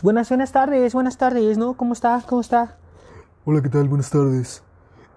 [0.00, 1.74] Buenas, buenas tardes, buenas tardes, ¿no?
[1.74, 2.20] ¿Cómo está?
[2.26, 2.76] ¿Cómo está?
[3.44, 3.88] Hola, ¿qué tal?
[3.88, 4.64] Buenas tardes.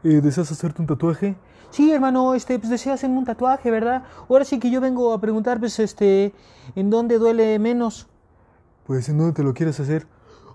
[0.03, 1.35] Eh, ¿Deseas hacerte un tatuaje?
[1.71, 4.03] Sí, hermano, este, pues deseo hacerme un tatuaje, ¿verdad?
[4.29, 6.33] Ahora sí que yo vengo a preguntar, pues, este,
[6.75, 8.07] ¿en dónde duele menos?
[8.85, 10.05] Pues, ¿en dónde te lo quieres hacer?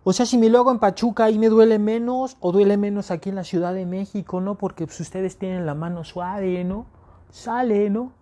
[0.05, 3.11] O sea, si me lo hago en Pachuca y me duele menos, o duele menos
[3.11, 4.55] aquí en la Ciudad de México, ¿no?
[4.55, 6.87] Porque pues, ustedes tienen la mano suave, ¿no?
[7.31, 8.13] Sale, ¿no?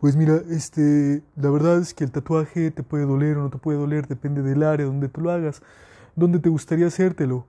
[0.00, 3.56] Pues mira, este, la verdad es que el tatuaje te puede doler o no te
[3.56, 5.62] puede doler, depende del área donde tú lo hagas.
[6.14, 7.46] ¿Dónde te gustaría hacértelo?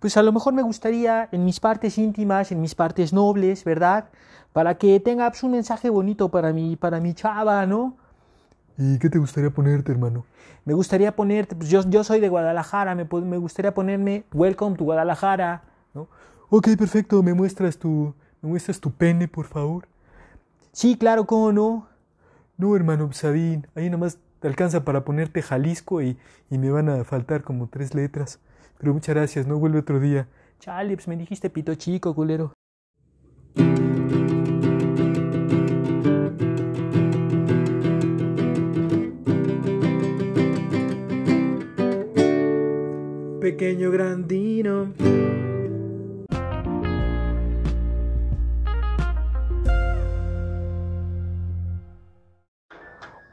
[0.00, 4.08] Pues a lo mejor me gustaría en mis partes íntimas, en mis partes nobles, ¿verdad?
[4.52, 7.96] Para que tenga pues, un mensaje bonito para mi, para mi chava, ¿no?
[8.78, 10.24] ¿Y qué te gustaría ponerte, hermano?
[10.64, 14.84] Me gustaría ponerte, pues yo, yo soy de Guadalajara, me, me gustaría ponerme Welcome to
[14.84, 15.62] Guadalajara,
[15.94, 16.08] ¿no?
[16.48, 19.86] Ok, perfecto, ¿me muestras tu, me muestras tu pene, por favor?
[20.74, 21.86] Sí, claro, ¿cómo no?
[22.56, 26.16] No, hermano, Sabín, pues, ahí nomás te alcanza para ponerte Jalisco y,
[26.48, 28.40] y me van a faltar como tres letras.
[28.78, 30.28] Pero muchas gracias, no vuelve otro día.
[30.60, 32.54] Chale, pues me dijiste pito chico, culero.
[43.40, 44.94] Pequeño grandino.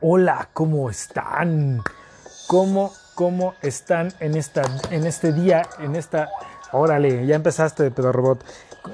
[0.01, 1.83] Hola, ¿cómo están?
[2.47, 4.61] ¿Cómo, cómo están en, esta,
[4.91, 6.29] en este día, en esta...
[6.71, 8.45] Órale, ya empezaste, Pedro Robot.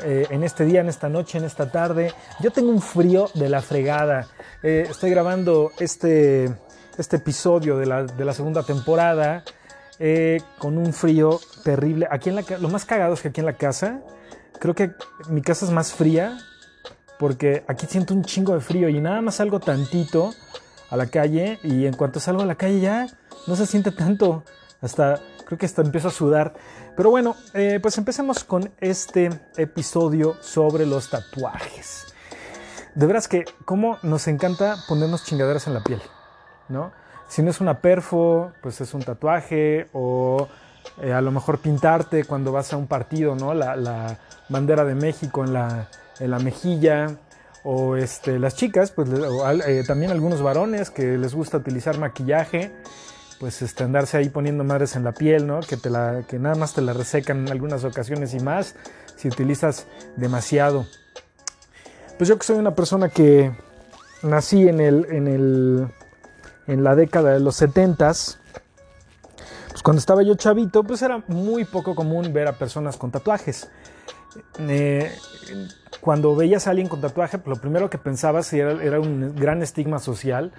[0.04, 2.12] Eh, en este día, en esta noche, en esta tarde.
[2.40, 4.26] Yo tengo un frío de la fregada.
[4.64, 6.52] Eh, estoy grabando este,
[6.98, 9.44] este episodio de la, de la segunda temporada
[10.00, 12.08] eh, con un frío terrible.
[12.10, 14.02] Aquí en la lo más cagado es que aquí en la casa,
[14.60, 14.94] creo que
[15.30, 16.36] mi casa es más fría
[17.20, 20.34] porque aquí siento un chingo de frío y nada más salgo tantito
[20.90, 23.08] a la calle y en cuanto salgo a la calle ya
[23.48, 24.44] no se siente tanto.
[24.82, 26.54] Hasta creo que hasta empiezo a sudar.
[26.96, 32.06] Pero bueno, eh, pues empecemos con este episodio sobre los tatuajes.
[32.94, 36.02] De veras que, cómo nos encanta ponernos chingaderas en la piel,
[36.70, 36.92] ¿no?
[37.28, 40.48] Si no es una perfo, pues es un tatuaje o
[41.02, 43.54] eh, a lo mejor pintarte cuando vas a un partido, ¿no?
[43.54, 44.18] La, la
[44.48, 45.90] bandera de México en la,
[46.20, 47.18] en la mejilla
[47.68, 52.72] o este, las chicas, pues eh, también algunos varones que les gusta utilizar maquillaje,
[53.40, 55.62] pues este, andarse ahí poniendo madres en la piel, ¿no?
[55.62, 58.76] Que, te la, que nada más te la resecan en algunas ocasiones y más
[59.16, 60.86] si utilizas demasiado.
[62.20, 63.52] Pues yo que soy una persona que
[64.22, 65.88] nací en el, en el,
[66.68, 68.38] en la década de los 70s,
[69.72, 73.70] pues cuando estaba yo chavito, pues era muy poco común ver a personas con tatuajes.
[74.60, 75.12] Eh,
[76.02, 80.00] cuando veías a alguien con tatuaje, lo primero que pensabas era, era un gran estigma
[80.00, 80.52] social.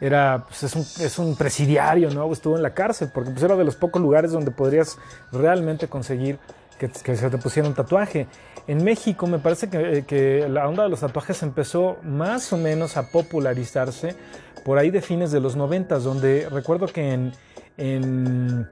[0.00, 2.30] Era, pues es un, es un, presidiario, ¿no?
[2.32, 4.98] Estuvo en la cárcel, porque pues era de los pocos lugares donde podrías
[5.32, 6.38] realmente conseguir
[6.78, 8.26] que, que se te pusiera un tatuaje.
[8.66, 12.96] En México me parece que, que, la onda de los tatuajes empezó más o menos
[12.96, 14.16] a popularizarse
[14.64, 17.32] por ahí de fines de los noventas, donde recuerdo que en,
[17.76, 18.68] en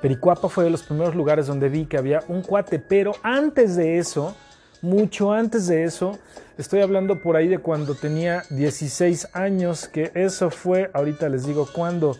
[0.00, 3.98] Pericuapa fue de los primeros lugares donde vi que había un cuate, pero antes de
[3.98, 4.36] eso,
[4.82, 6.18] mucho antes de eso,
[6.58, 11.66] estoy hablando por ahí de cuando tenía 16 años, que eso fue, ahorita les digo
[11.72, 12.16] cuándo.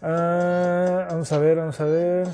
[0.00, 2.28] Uh, vamos a ver, vamos a ver.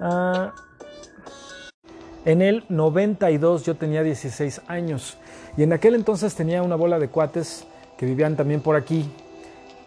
[0.00, 0.50] Uh,
[2.24, 5.18] en el 92 yo tenía 16 años
[5.56, 9.10] y en aquel entonces tenía una bola de cuates que vivían también por aquí,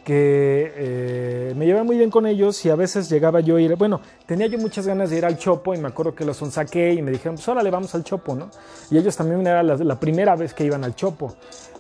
[0.04, 3.76] que eh, me llevaba muy bien con ellos y a veces llegaba yo a ir,
[3.76, 6.94] bueno, tenía yo muchas ganas de ir al Chopo y me acuerdo que los sonsaqué
[6.94, 8.50] y me dijeron, pues órale, vamos al Chopo, ¿no?
[8.92, 11.36] Y ellos también era la, primera vez que iban al Chopo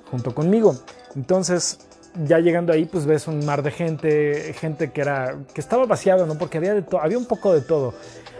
[0.10, 0.76] junto conmigo.
[1.16, 1.80] Entonces,
[2.26, 6.26] ya llegando ahí, pues ves un mar de gente, gente que era, que estaba vaciado,
[6.26, 6.38] ¿no?
[6.38, 7.94] Porque había de había un poco de todo.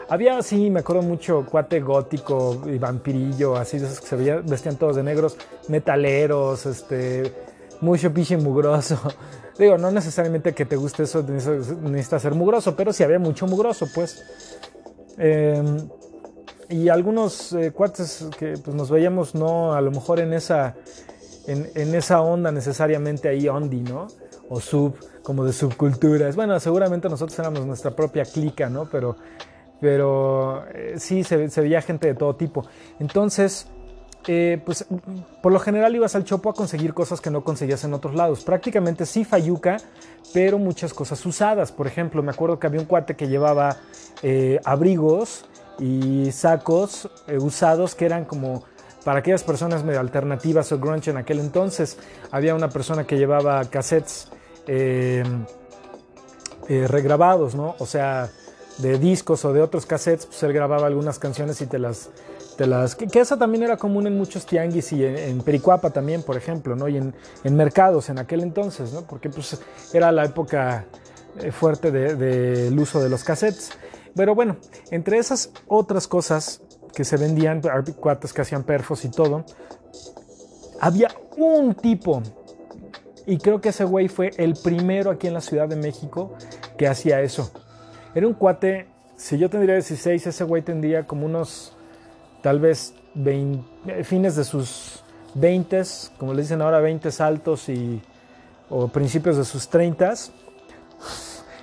[0.10, 4.76] Había, sí, me acuerdo mucho, cuate gótico y vampirillo, así esos que se veían, vestían
[4.76, 5.38] todos de negros,
[5.70, 7.34] metaleros, este,
[7.82, 9.00] mucho pinche mugroso.
[9.58, 13.88] Digo, no necesariamente que te guste eso, necesitas ser mugroso, pero sí había mucho mugroso,
[13.94, 14.24] pues.
[15.18, 15.62] Eh,
[16.70, 20.76] y algunos eh, cuates que pues, nos veíamos, no, a lo mejor en esa,
[21.46, 24.08] en, en, esa onda necesariamente ahí, ondi, ¿no?
[24.50, 26.36] O sub, como de subculturas.
[26.36, 28.90] Bueno, seguramente nosotros éramos nuestra propia clica, ¿no?
[28.90, 29.18] Pero,
[29.80, 32.66] pero eh, sí, se veía gente de todo tipo.
[33.00, 33.68] Entonces,
[34.28, 34.86] eh, pues
[35.42, 38.44] por lo general ibas al Chopo a conseguir cosas que no conseguías en otros lados.
[38.44, 39.78] Prácticamente sí fayuca,
[40.34, 41.72] pero muchas cosas usadas.
[41.72, 43.78] Por ejemplo, me acuerdo que había un cuate que llevaba
[44.22, 45.46] eh, abrigos
[45.80, 48.64] y sacos eh, usados que eran como
[49.04, 51.98] para aquellas personas medio alternativas o grunge en aquel entonces.
[52.32, 54.30] Había una persona que llevaba cassettes
[56.70, 57.76] regrabados, ¿no?
[57.80, 58.30] O sea,
[58.78, 62.10] de discos o de otros cassettes, pues él grababa algunas canciones y te las...
[62.56, 66.38] Que, que eso también era común en muchos tianguis y en, en Pericuapa también, por
[66.38, 66.88] ejemplo, ¿no?
[66.88, 67.14] Y en,
[67.56, 69.02] mercados en aquel entonces, ¿no?
[69.02, 69.60] Porque pues
[69.94, 70.86] era la época
[71.40, 73.72] eh, fuerte del de, de uso de los cassettes.
[74.16, 74.58] Pero bueno,
[74.92, 76.62] entre esas otras cosas
[76.94, 77.62] que se vendían,
[78.00, 79.44] cuates que hacían perfos y todo,
[80.80, 82.22] había un tipo,
[83.26, 86.34] y creo que ese güey fue el primero aquí en la Ciudad de México
[86.78, 87.52] que hacía eso.
[88.14, 91.76] Era un cuate, si yo tendría 16, ese güey tendría como unos,
[92.44, 95.02] tal vez, 20, fines de sus
[95.34, 95.82] 20,
[96.20, 98.02] como le dicen ahora, 20 altos y,
[98.70, 100.14] o principios de sus 30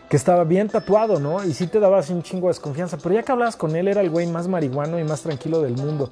[0.08, 1.44] que estaba bien tatuado, ¿no?
[1.44, 2.96] Y sí te daba así un chingo de desconfianza.
[2.96, 5.76] Pero ya que hablabas con él, era el güey más marihuano y más tranquilo del
[5.76, 6.10] mundo.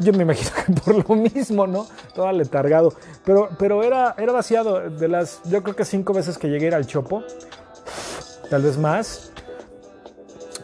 [0.00, 1.86] Yo me imagino que por lo mismo, ¿no?
[2.14, 2.92] Todo letargado.
[3.24, 4.90] Pero, pero era, era vaciado.
[4.90, 7.22] De las, yo creo que cinco veces que llegué al Chopo,
[8.50, 9.30] tal vez más,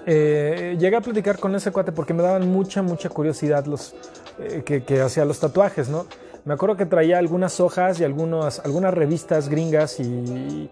[0.07, 3.95] eh, llegué a platicar con ese cuate porque me daban mucha, mucha curiosidad los
[4.39, 6.07] eh, que, hacía los tatuajes, ¿no?
[6.45, 8.61] Me acuerdo que traía algunas hojas y algunas,
[8.95, 10.69] revistas gringas y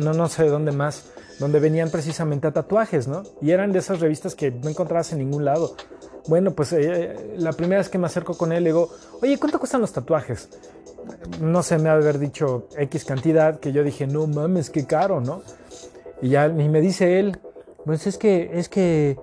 [0.00, 3.22] no, no sé de dónde más, donde venían precisamente a tatuajes, ¿no?
[3.42, 5.76] Y eran de esas revistas que no encontrabas en ningún lado.
[6.26, 8.88] Bueno, pues eh, la primera vez que me acerco con él, le digo,
[9.20, 10.48] oye, ¿cuánto cuestan los tatuajes?
[11.42, 15.20] No sé, me ha haber dicho X cantidad, que yo dije, no mames, qué caro,
[15.20, 15.42] ¿no?
[16.22, 17.38] Y ya y me dice él,
[17.84, 19.18] pues es que, es que,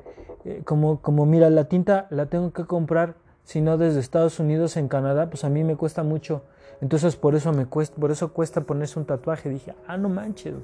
[0.45, 4.77] eh, como, como mira, la tinta la tengo que comprar, si no desde Estados Unidos
[4.77, 6.43] en Canadá, pues a mí me cuesta mucho.
[6.81, 9.49] Entonces por eso me cuesta, por eso cuesta ponerse un tatuaje.
[9.49, 10.55] Dije, ah, no manches.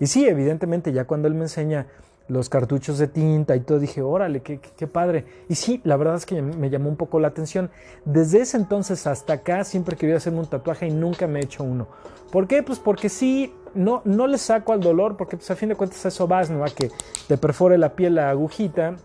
[0.00, 1.86] Y sí, evidentemente, ya cuando él me enseña
[2.28, 5.24] los cartuchos de tinta y todo, dije, órale, qué, padre.
[5.48, 7.70] Y sí, la verdad es que me llamó un poco la atención.
[8.04, 11.64] Desde ese entonces hasta acá siempre quería hacerme un tatuaje y nunca me he hecho
[11.64, 11.88] uno.
[12.30, 12.62] ¿Por qué?
[12.62, 16.04] Pues porque sí, no, no le saco al dolor, porque pues a fin de cuentas
[16.04, 16.64] eso vas, ¿no?
[16.64, 16.90] A que
[17.28, 18.96] te perfore la piel la agujita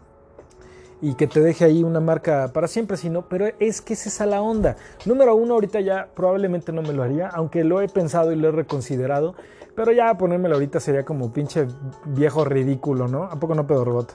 [1.01, 4.25] y que te deje ahí una marca para siempre, sino, pero es que es esa
[4.25, 4.77] la onda.
[5.05, 8.49] Número uno, ahorita ya probablemente no me lo haría, aunque lo he pensado y lo
[8.49, 9.35] he reconsiderado,
[9.77, 11.67] pero ya ponérmelo ahorita sería como pinche
[12.03, 13.25] viejo ridículo, ¿no?
[13.25, 14.11] ¿A poco no pedo robot?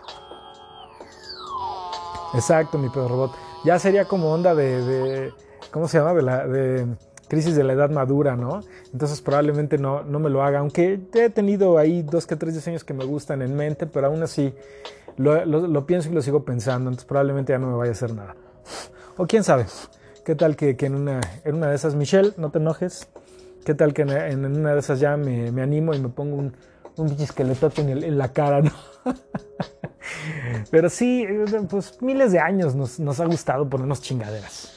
[2.34, 3.30] Exacto, mi pedo robot.
[3.64, 5.32] Ya sería como onda de,
[5.70, 6.14] ¿cómo se llama?
[6.14, 6.88] De la, de
[7.28, 8.58] crisis de la edad madura, ¿no?
[8.92, 12.82] Entonces probablemente no, no me lo haga, aunque he tenido ahí dos que tres diseños
[12.82, 14.52] que me gustan en mente, pero aún así
[15.16, 18.34] lo, pienso y lo sigo pensando, entonces probablemente ya no me vaya a hacer nada.
[19.16, 19.66] O quién sabe,
[20.24, 23.08] qué tal que, que en, una, en, una, de esas, Michelle, no te enojes,
[23.64, 26.56] qué tal que en, una de esas ya me, me, animo y me pongo un,
[26.96, 28.72] un esqueletote en, el, en la cara, ¿no?
[30.70, 31.26] Pero sí,
[31.70, 34.72] pues miles de años nos, nos ha gustado ponernos chingaderas.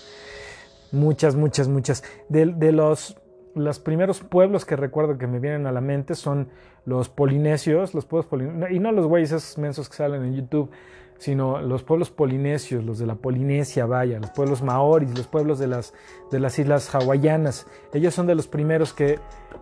[0.92, 2.04] Muchas, muchas, muchas.
[2.30, 3.18] De, de los
[3.56, 6.50] los primeros pueblos que recuerdo que me vienen a la mente son
[6.86, 10.70] los polinesios, los pueblos polinesios, y no los güeyes esos mensos que salen en YouTube,
[11.18, 15.68] sino los pueblos polinesios, los de la Polinesia, vaya, los pueblos maoris, los pueblos de
[15.68, 15.94] las,
[16.32, 17.68] de las islas hawaianas.
[17.94, 19.20] Ellos son de los primeros que,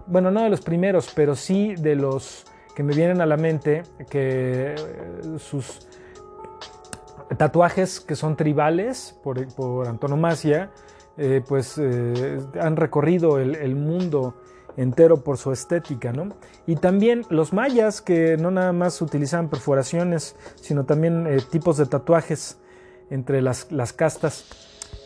[0.08, 2.46] bueno, no de los primeros, pero sí de los
[2.76, 4.76] que me vienen a la mente, que
[5.38, 5.88] sus
[7.38, 10.72] tatuajes que son tribales por, antonomasia,
[11.18, 14.36] eh, pues eh, han recorrido el, mundo
[14.78, 16.30] entero por su estética, ¿no?
[16.66, 21.86] Y también los mayas que no nada más utilizaban perforaciones, sino también eh, tipos de
[21.86, 22.58] tatuajes
[23.10, 24.46] entre las, las castas.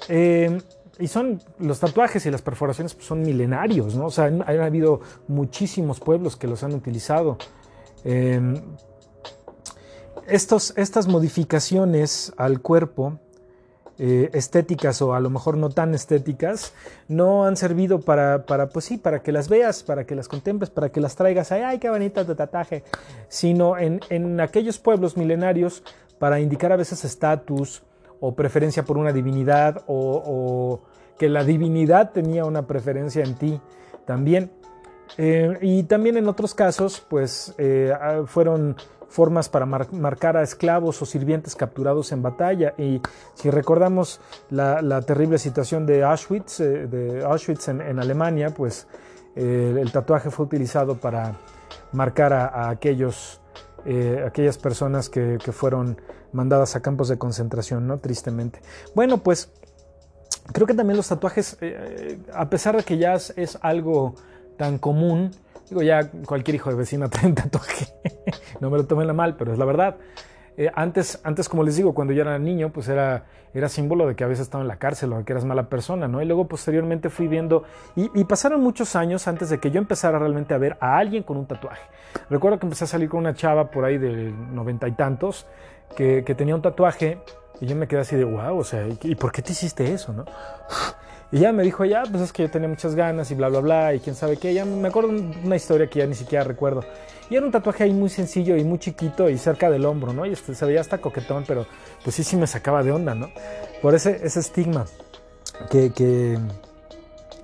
[0.10, 4.08] y son los tatuajes y las perforaciones pues, son milenarios, ¿no?
[4.08, 7.38] O sea, han, habido muchísimos pueblos que los han utilizado.
[10.28, 13.20] Estos, estas modificaciones al cuerpo
[14.00, 16.74] eh, estéticas o a lo mejor no tan estéticas,
[17.08, 20.70] no han servido para, para, pues sí, para que las veas, para que las contemples,
[20.70, 22.84] para que las traigas, ay, ay qué bonita tu tatuaje,
[23.28, 25.84] sino en, en aquellos pueblos milenarios
[26.20, 27.84] para indicar a veces estatus
[28.20, 30.82] o preferencia por una divinidad o,
[31.18, 33.62] que la divinidad tenía una preferencia en ti
[34.06, 34.52] también.
[35.18, 37.94] Eh, y también en otros casos, pues eh,
[38.26, 38.76] fueron
[39.10, 42.74] formas para mar marcar a esclavos o sirvientes capturados en batalla.
[42.78, 43.02] Y
[43.34, 48.88] si recordamos la, terrible situación de Auschwitz, eh, de Auschwitz en, Alemania, pues
[49.36, 51.36] eh, el tatuaje fue utilizado para
[51.92, 53.42] marcar a, aquellos,
[53.86, 56.00] eh, aquellas personas que, fueron
[56.34, 58.00] mandadas a campos de concentración, ¿no?
[58.00, 58.62] Tristemente.
[58.94, 59.52] Bueno, pues
[60.52, 61.58] creo que también los tatuajes,
[62.34, 64.16] a pesar de que ya es algo
[64.58, 65.32] tan común,
[65.70, 67.88] Digo, ya cualquier hijo de vecina trae un tatuaje.
[68.60, 69.98] no me lo tomen la mal, pero es la verdad.
[70.58, 74.16] eh, antes, antes, como les digo, cuando yo era niño, pues era, era símbolo de
[74.16, 76.22] que veces estaba en la cárcel o de que eras mala persona, ¿no?
[76.22, 77.64] Y luego posteriormente fui viendo,
[77.96, 81.24] y, y, pasaron muchos años antes de que yo empezara realmente a ver a alguien
[81.24, 81.84] con un tatuaje.
[82.30, 85.46] Recuerdo que empecé a salir con una chava por ahí de noventa y tantos
[85.96, 87.20] que, que, tenía un tatuaje
[87.62, 90.14] y yo me quedé así de, wow, o sea, ¿y por qué te hiciste eso,
[90.14, 90.26] no?
[91.32, 93.60] Y ya me dijo, ya, pues es que yo tenía muchas ganas y bla, bla,
[93.60, 94.54] bla, y quién sabe qué.
[94.54, 96.84] Ya me acuerdo una historia que ya ni siquiera recuerdo.
[97.30, 100.26] Y era un tatuaje ahí muy sencillo y muy chiquito y cerca del hombro, ¿no?
[100.26, 101.66] Y este, se veía hasta coquetón, pero
[102.04, 103.30] pues sí, sí me sacaba de onda, ¿no?
[103.82, 104.86] Por ese, ese estigma
[105.70, 106.40] que, que,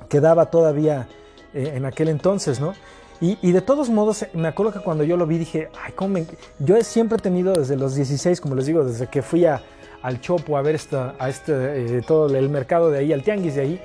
[0.08, 1.10] que daba todavía
[1.54, 2.74] eh, en aquel entonces, ¿no?
[3.20, 6.16] Y, y, de todos modos, me acuerdo que cuando yo lo vi dije, ay, cómo
[6.16, 6.26] me...
[6.60, 9.62] Yo siempre he tenido desde los 16, como les digo, desde que fui a,
[10.04, 13.56] al Chopo a ver esta, a este, eh, todo el mercado de ahí, al tianguis
[13.56, 13.82] de ahí,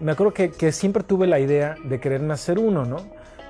[0.00, 2.96] me acuerdo que, siempre tuve la idea de quererme hacer uno, ¿no?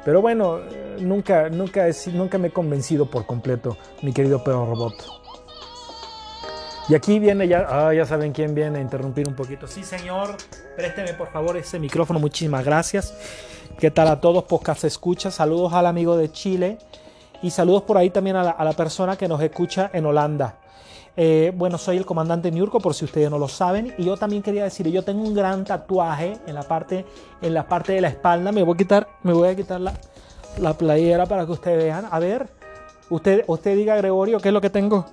[0.05, 0.61] Pero bueno,
[0.99, 4.95] nunca, nunca, nunca me he convencido por completo, mi querido perro robot.
[6.89, 9.67] Y aquí viene ya, ah, ya saben quién viene a interrumpir un poquito.
[9.67, 10.37] Sí, señor,
[10.75, 13.15] présteme por favor ese micrófono, muchísimas gracias.
[13.79, 14.45] ¿Qué tal a todos?
[14.45, 15.31] Podcast escucha.
[15.31, 16.79] Saludos al amigo de Chile
[17.43, 20.57] y saludos por ahí también a la, a la persona que nos escucha en Holanda.
[21.21, 23.93] Eh, bueno, soy el comandante Niurko, por si ustedes no lo saben.
[23.99, 27.05] Y yo también quería decir, yo tengo un gran tatuaje en la parte,
[27.43, 28.53] en la parte de la espalda.
[28.53, 29.95] Me voy a quitar, me voy a quitar la,
[30.61, 32.07] la playera para que ustedes vean.
[32.09, 32.49] A ver,
[33.11, 35.07] usted, usted diga, Gregorio, ¿qué es lo que tengo?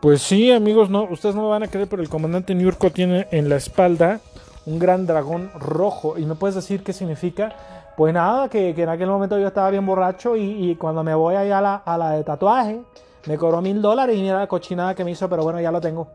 [0.00, 3.26] Pues sí, amigos, no, ustedes no me van a creer, pero el comandante Niurko tiene
[3.30, 4.20] en la espalda
[4.66, 6.18] un gran dragón rojo.
[6.18, 7.56] ¿Y me puedes decir qué significa?
[7.96, 11.36] Pues nada, que, en aquel momento yo estaba bien borracho y, y cuando me voy
[11.36, 12.82] allá a la, a la de tatuaje,
[13.26, 15.80] me cobró mil dólares y mira la cochinada que me hizo, pero bueno, ya lo
[15.80, 16.08] tengo.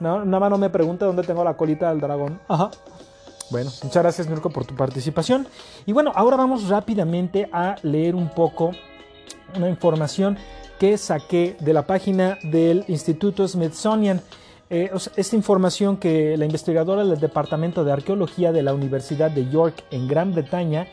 [0.00, 2.40] No, nada más no me pregunte dónde tengo la colita del dragón.
[2.48, 2.70] Ajá.
[3.50, 5.46] Bueno, muchas gracias Mirko por tu participación.
[5.86, 8.72] Y bueno, ahora vamos rápidamente a leer un poco
[9.56, 10.36] una información
[10.78, 14.20] que saqué de la página del Instituto Smithsonian.
[14.70, 19.82] Eh, esta información que la investigadora del Departamento de Arqueología de la Universidad de York
[19.90, 20.86] en Gran Bretaña,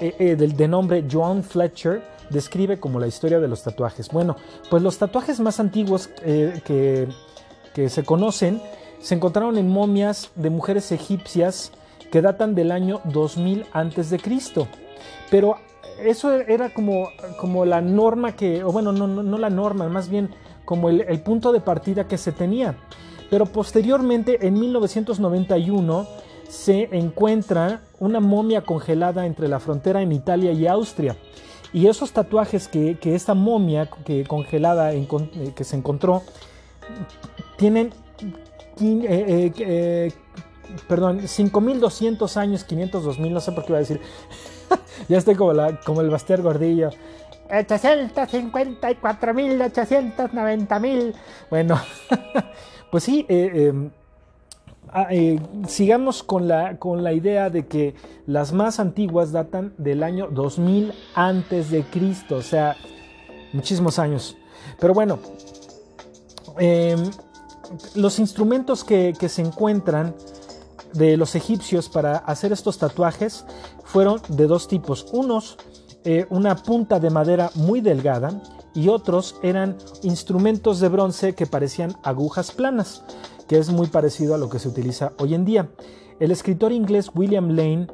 [0.00, 4.08] eh, eh, del, de nombre Joan Fletcher, describe como la historia de los tatuajes.
[4.08, 4.36] Bueno,
[4.70, 7.08] pues los tatuajes más antiguos eh, que,
[7.74, 8.60] que, se conocen
[9.00, 11.72] se encontraron en momias de mujeres egipcias
[12.10, 14.68] que datan del año 2000 antes de Cristo.
[15.30, 15.56] Pero
[15.98, 20.30] eso era como, como la norma que, o bueno, no, no, la norma, más bien
[20.64, 22.76] como el, el punto de partida que se tenía.
[23.30, 26.06] Pero posteriormente, en 1991,
[26.48, 31.16] se encuentra una momia congelada entre la frontera en Italia y Austria.
[31.74, 35.06] Y esos tatuajes que, que esta momia que congelada en,
[35.54, 36.22] que se encontró
[37.58, 37.92] tienen
[38.80, 40.12] eh, eh, eh,
[40.88, 44.00] perdón, 5200 años, 502 mil, no sé por qué iba a decir.
[45.08, 46.90] ya estoy como, la, como el Baster Gordillo.
[47.50, 51.14] 854 mil, 890 mil.
[51.50, 51.80] Bueno,
[52.90, 53.90] pues sí, eh, eh,
[55.10, 57.94] eh, sigamos con la, con la idea de que
[58.26, 62.76] las más antiguas datan del año 2000 antes de Cristo, o sea,
[63.52, 64.36] muchísimos años.
[64.78, 65.18] Pero bueno,
[66.58, 66.96] eh,
[67.96, 70.14] los instrumentos que, que, se encuentran
[70.92, 73.44] de los egipcios para hacer estos tatuajes
[73.82, 75.08] fueron de dos tipos.
[75.12, 75.58] Unos,
[76.04, 78.40] eh, una punta de madera muy delgada
[78.74, 83.02] y otros eran instrumentos de bronce que parecían agujas planas
[83.48, 85.70] que es muy parecido a lo que se utiliza hoy en día.
[86.20, 87.88] El escritor inglés William Lane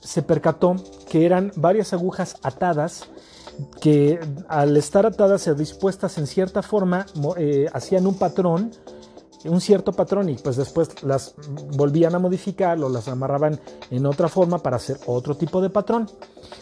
[0.00, 0.76] se percató
[1.08, 3.08] que eran varias agujas atadas
[3.80, 8.70] que al estar atadas y dispuestas en cierta forma eh, hacían un patrón,
[9.44, 11.34] un cierto patrón y pues después las
[11.76, 13.60] volvían a modificar o las amarraban
[13.90, 16.08] en otra forma para hacer otro tipo de patrón.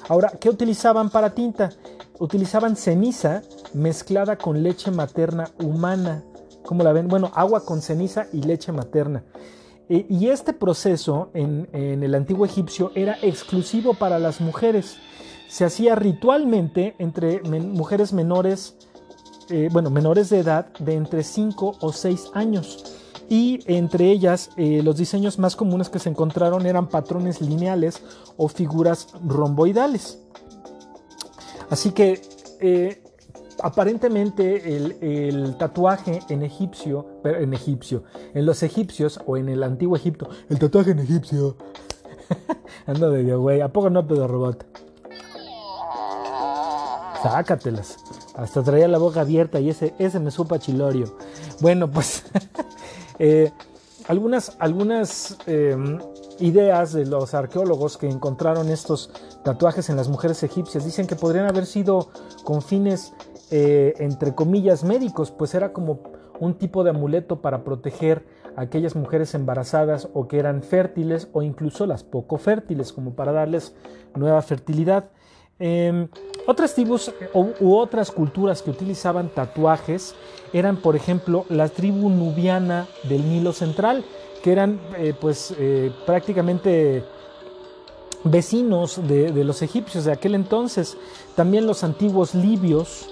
[0.09, 1.71] Ahora, ¿qué utilizaban para tinta?
[2.19, 6.25] Utilizaban ceniza mezclada con leche materna humana.
[6.65, 7.09] ¿Cómo la ven?
[7.09, 9.25] Bueno, agua con ceniza y leche materna.
[9.89, 14.97] E, y este proceso en, el antiguo egipcio era exclusivo para las mujeres.
[15.49, 18.77] Se hacía ritualmente entre mujeres menores,
[19.49, 22.97] eh, bueno, menores de edad de entre 5 o 6 años.
[23.29, 28.03] Y entre ellas, eh, los diseños más comunes que se encontraron eran patrones lineales
[28.37, 30.21] o figuras romboidales.
[31.69, 32.21] Así que
[32.61, 33.03] eh,
[33.63, 40.29] aparentemente el, tatuaje en egipcio, en egipcio, en los egipcios o en el antiguo Egipto,
[40.49, 41.57] el tatuaje en egipcio.
[42.87, 44.65] Ando de Dios, güey, ¿a poco no pedo robot?
[47.23, 47.99] Sácatelas.
[48.35, 51.17] Hasta traía la boca abierta y ese, ese me supa chilorio.
[51.61, 52.25] Bueno, pues
[53.19, 53.53] eh,
[54.09, 55.77] algunas, algunas eh,
[56.41, 59.11] ideas de los arqueólogos que encontraron estos
[59.45, 62.09] tatuajes en las mujeres egipcias dicen que podrían haber sido
[62.45, 63.13] con fines
[63.51, 66.01] eh, entre comillas, médicos, pues era como
[66.39, 68.25] un tipo de amuleto para proteger
[68.57, 73.33] a aquellas mujeres embarazadas o que eran fértiles o incluso las poco fértiles, como para
[73.33, 73.75] darles
[74.15, 75.11] nueva fertilidad.
[75.59, 76.09] Em,
[76.47, 80.15] otras tribus u, otras culturas que utilizaban tatuajes
[80.55, 84.05] eran, por ejemplo, la tribu nubiana del Nilo Central,
[84.43, 87.05] que eran eh, pues eh, prácticamente
[88.25, 90.97] vecinos de, los egipcios de aquel entonces.
[91.37, 93.09] También los antiguos libios,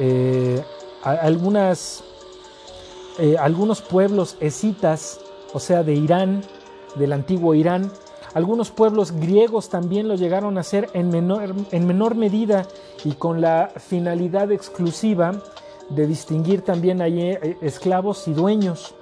[0.00, 0.64] eh,
[1.04, 2.02] algunas,
[3.38, 5.20] algunos pueblos escitas,
[5.52, 6.42] o sea, de Irán,
[6.96, 7.92] del antiguo Irán,
[8.34, 12.66] algunos pueblos griegos también lo llegaron a hacer en menor, en menor medida
[13.04, 15.32] y con la finalidad exclusiva
[15.88, 18.94] de distinguir también ahí eh, esclavos y dueños.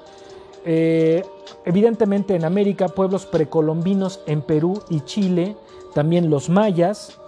[0.65, 1.23] Eh,
[1.67, 5.57] evidentemente en América, pueblos precolombinos en Perú y Chile,
[5.95, 7.19] también los mayas.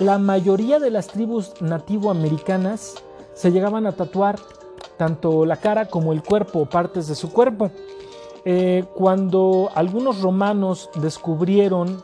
[0.00, 2.94] La mayoría de las tribus nativoamericanas
[3.34, 4.38] se llegaban a tatuar
[4.96, 7.70] tanto la cara como el cuerpo o partes de su cuerpo.
[8.46, 12.02] Eh, cuando algunos romanos descubrieron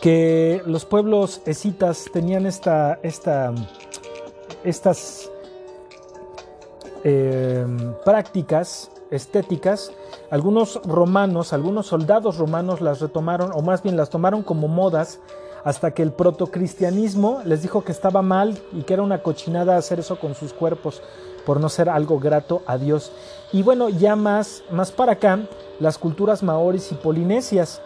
[0.00, 3.52] que los pueblos escitas tenían esta, esta,
[4.62, 5.28] estas
[7.02, 7.66] eh,
[8.04, 9.90] prácticas estéticas,
[10.30, 15.18] algunos romanos, algunos soldados romanos las retomaron, o más bien las tomaron como modas,
[15.64, 19.98] hasta que el protocristianismo les dijo que estaba mal y que era una cochinada hacer
[19.98, 21.02] eso con sus cuerpos
[21.44, 23.12] por no ser algo grato a Dios.
[23.52, 25.40] Y bueno, ya más, más para acá,
[25.80, 27.80] las culturas maoris y polinesias.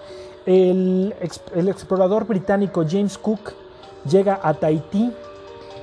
[0.47, 1.14] El,
[1.54, 3.52] explorador británico James Cook
[4.08, 5.12] llega a Tahití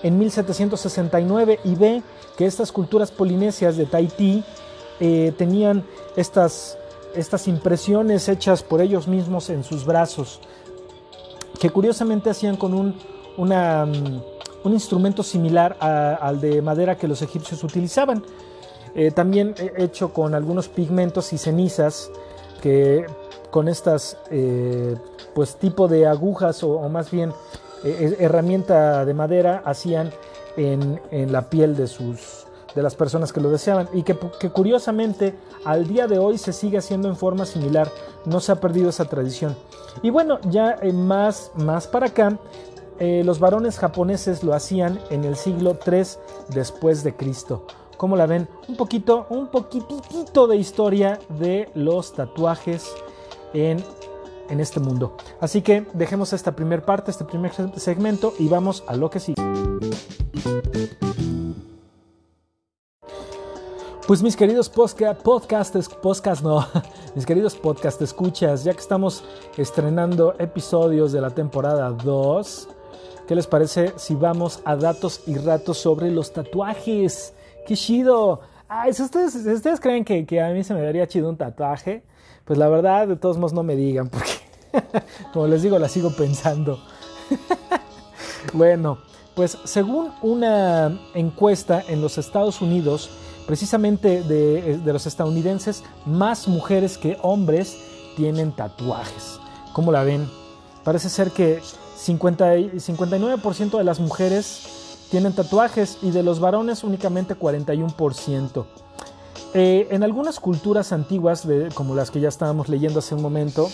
[0.01, 2.03] en 1769 y ve
[2.37, 4.43] que estas culturas polinesias de Tahití
[4.99, 5.85] eh, tenían
[6.15, 6.77] estas,
[7.13, 10.41] estas impresiones hechas por ellos mismos en sus brazos,
[11.59, 12.95] que curiosamente hacían con un,
[13.37, 14.21] mm,
[14.65, 18.23] un instrumento similar al de madera que los egipcios utilizaban.
[18.95, 22.09] Eh, también hecho con algunos pigmentos y cenizas
[22.61, 23.05] que
[23.51, 24.95] con estas eh,
[25.33, 27.33] pues tipo de agujas o, más bien
[27.83, 30.11] eh, herramienta de madera hacían
[30.55, 33.89] en, la piel de sus de las personas que lo deseaban.
[33.93, 37.89] Y que, curiosamente al día de hoy se sigue haciendo en forma similar.
[38.25, 39.55] No se ha perdido esa tradición
[40.01, 42.37] y bueno ya más más para acá
[42.99, 46.17] eh, los varones japoneses lo hacían en el siglo 3
[46.53, 47.65] después de Cristo.
[47.97, 48.47] ¿Cómo la ven?
[48.67, 52.89] Un poquito, un poquitito de historia de los tatuajes
[53.53, 53.83] en,
[54.49, 55.15] en este mundo.
[55.41, 59.41] Así que dejemos esta primera parte, este primer segmento y vamos a lo que sigue.
[64.07, 66.67] Pues mis queridos podcast, podcast no,
[67.15, 69.23] mis queridos podcast escuchas, ya que estamos
[69.57, 72.67] estrenando episodios de la temporada 2,
[73.27, 77.33] ¿Qué les parece si vamos a datos y ratos sobre los tatuajes?
[77.65, 78.41] ¡Qué chido!
[78.67, 82.03] Ay, si ustedes, ustedes creen que, que, a mí se me daría chido un tatuaje,
[82.45, 84.29] pues la verdad, de todos modos, no me digan, porque,
[85.33, 86.79] como les digo, la sigo pensando.
[88.53, 88.99] bueno,
[89.35, 93.09] pues según una encuesta en los Estados Unidos,
[93.45, 97.77] precisamente de, de los estadounidenses, más mujeres que hombres
[98.15, 99.39] tienen tatuajes.
[99.73, 100.27] ¿Cómo la ven?
[100.83, 108.65] Parece ser que 59% de las mujeres tienen tatuajes y de los varones únicamente 41%.
[109.53, 113.69] Eh, en algunas culturas antiguas, como las que ya estábamos leyendo hace un momento,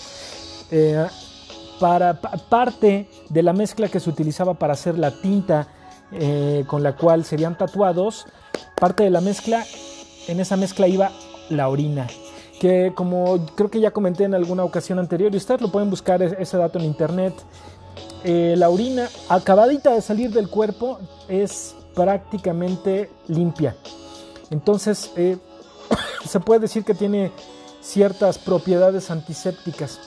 [0.69, 1.07] eh,
[1.81, 5.67] para parte de la mezcla que se utilizaba para hacer la tinta
[6.11, 8.27] eh, con la cual serían tatuados,
[8.79, 9.65] parte de la mezcla,
[10.27, 11.11] en esa mezcla iba
[11.49, 12.07] la orina
[12.59, 16.21] que como creo que ya comenté en alguna ocasión anterior, y ustedes lo pueden buscar
[16.21, 17.33] ese dato en internet,
[18.23, 23.75] eh, la orina acabadita de salir del cuerpo es prácticamente limpia.
[24.51, 25.39] Entonces, eh,
[26.29, 27.31] se puede decir que tiene
[27.81, 29.99] ciertas propiedades antisépticas.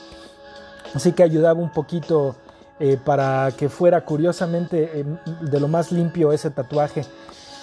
[0.95, 2.35] Así que ayudaba un poquito
[2.79, 5.05] eh, para que fuera curiosamente
[5.41, 7.05] de lo más limpio ese tatuaje.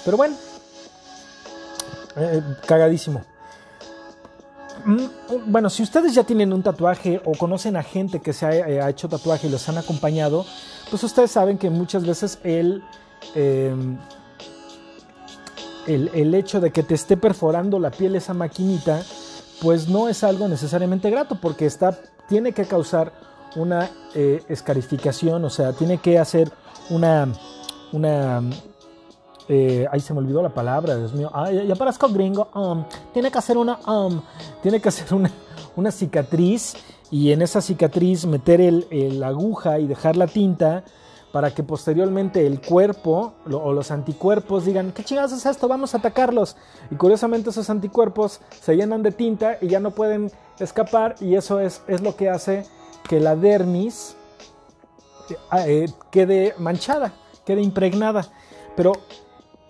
[0.05, 0.37] Pero bueno,
[2.67, 3.23] cagadísimo.
[4.85, 5.07] Mm,
[5.47, 8.91] bueno, si ustedes ya tienen un tatuaje o conocen a gente que se ha, eh,
[8.91, 10.45] hecho tatuaje y los han acompañado,
[10.91, 12.81] pues ustedes saben que muchas veces em,
[15.87, 19.03] el, el, hecho de que te esté perforando la piel esa maquinita,
[19.61, 21.97] pues no es algo necesariamente grato porque está,
[22.29, 23.13] tiene que causar
[23.57, 26.51] una eh, escarificación, o sea, tiene que hacer
[26.91, 27.29] una,
[27.93, 28.43] una
[29.49, 31.31] eh, ahí se me olvidó la palabra, Dios mío.
[31.67, 32.49] ya parezco gringo.
[32.55, 33.79] Um, tiene que hacer una.
[33.87, 34.23] Um,
[34.63, 35.31] tiene que hacer una,
[35.77, 36.75] una cicatriz
[37.11, 40.85] y en esa cicatriz meter el, aguja y dejar la tinta
[41.33, 45.67] para que posteriormente el cuerpo o los anticuerpos digan, ¿qué chingados es esto?
[45.67, 46.57] Vamos a atacarlos.
[46.91, 51.59] Y curiosamente esos anticuerpos se llenan de tinta y ya no pueden escapar y eso
[51.59, 52.67] es, es lo que hace
[53.09, 54.15] que la dermis
[55.31, 57.15] eh, eh, quede manchada,
[57.47, 58.27] quede impregnada.
[58.77, 58.93] Pero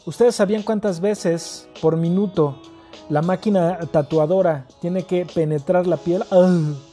[0.05, 2.59] ¿ustedes sabían cuántas veces por minuto
[3.09, 6.25] la máquina tatuadora tiene que penetrar la piel?
[6.33, 6.92] ¡Ah!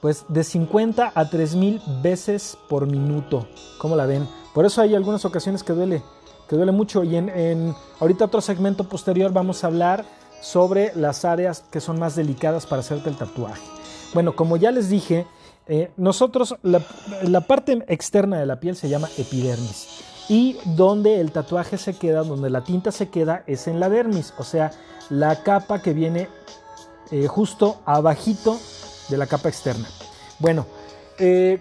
[0.00, 3.46] Pues de 50 a 3000 veces por minuto.
[3.78, 4.26] ¿Cómo la ven?
[4.54, 6.02] Por eso hay algunas ocasiones que duele,
[6.48, 7.04] que duele mucho.
[7.04, 10.04] Y en, ahorita otro segmento posterior vamos a hablar
[10.40, 13.62] sobre las áreas que son más delicadas para hacerte el tatuaje.
[14.14, 15.26] Bueno, como ya les dije,
[15.66, 16.80] eh, nosotros la,
[17.22, 20.02] la parte externa de la piel se llama epidermis.
[20.28, 24.32] Y donde el tatuaje se queda, donde la tinta se queda, es en la dermis,
[24.38, 24.70] o sea,
[25.10, 26.28] la capa que viene
[27.10, 28.56] eh, justo abajito
[29.10, 29.86] de la capa externa.
[30.38, 30.64] Bueno,
[31.18, 31.60] eh,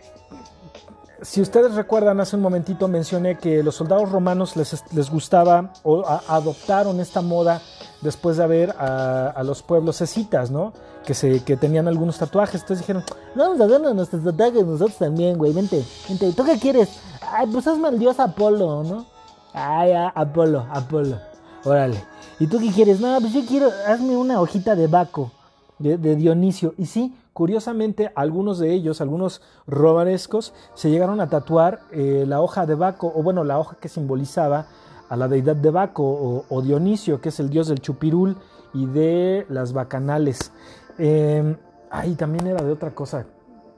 [1.22, 6.06] si ustedes recuerdan, hace un momentito mencioné que los soldados romanos les, les gustaba o
[6.06, 7.62] a- adoptaron esta moda
[8.02, 10.72] después de ver a, a los pueblos escitas, ¿no?
[11.06, 12.62] Que, se, que tenían algunos tatuajes.
[12.62, 13.04] Entonces dijeron,
[13.36, 15.52] Vamos a darnos nuestros tatuajes nosotros también, güey.
[15.52, 16.32] Vente, vente.
[16.32, 16.90] ¿Tú qué quieres?
[17.22, 19.06] Ay, pues hazme el dios Apolo, ¿no?
[19.54, 21.18] Ay, ah, Apolo, Apolo.
[21.66, 22.02] Órale.
[22.40, 23.02] ¿Y tú qué quieres?
[23.02, 25.32] No, pues yo quiero, hazme una hojita de Baco,
[25.78, 26.74] de Dionisio.
[26.78, 32.66] Y sí, curiosamente, algunos de ellos, algunos romanescos, se llegaron a tatuar eh, la hoja
[32.66, 34.68] de Baco, o bueno, la hoja que simbolizaba
[35.10, 38.38] a la deidad de Baco, o, Dionisio, que es el dios del chupirul
[38.74, 40.52] y de las bacanales.
[40.98, 41.56] Eh,
[41.90, 43.26] ay, también era de otra cosa,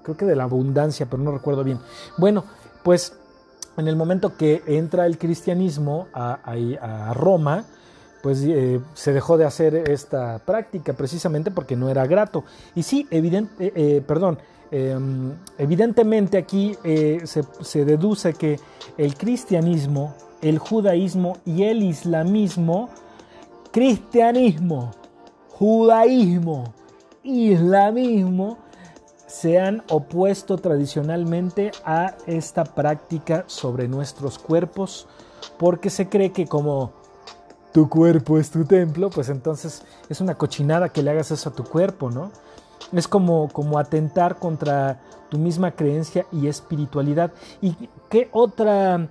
[0.03, 1.79] creo que de la abundancia, pero no recuerdo bien.
[2.17, 2.43] Bueno,
[2.83, 3.17] pues
[3.77, 7.65] en el momento que entra el cristianismo a Roma,
[8.21, 12.43] pues eh, se dejó de hacer esta práctica precisamente porque no era grato.
[12.75, 14.38] Y sí, evidente, eh, eh, perdón,
[14.71, 14.97] eh,
[15.57, 16.77] evidentemente aquí
[17.23, 18.60] se deduce que
[18.97, 22.89] el cristianismo, el judaísmo y el islamismo,
[23.71, 24.91] cristianismo,
[25.49, 26.73] judaísmo,
[27.23, 28.57] islamismo,
[29.27, 35.07] se han opuesto tradicionalmente a esta práctica sobre nuestros cuerpos
[35.57, 36.91] porque se cree que como
[37.71, 41.53] tu cuerpo es tu templo, pues entonces es una cochinada que le hagas eso a
[41.53, 42.31] tu cuerpo, ¿no?
[42.91, 47.31] Es como, como atentar contra tu misma creencia y espiritualidad.
[47.62, 47.75] ¿Y
[48.10, 49.07] qué otra,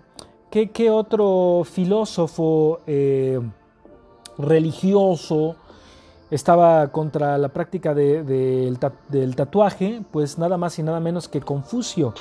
[0.51, 3.40] qué, qué otro filósofo eh,
[4.37, 5.57] religioso
[6.31, 8.79] estaba contra la práctica del
[9.35, 10.03] tatuaje?
[10.11, 12.12] Pues nada más y nada menos que Confucio.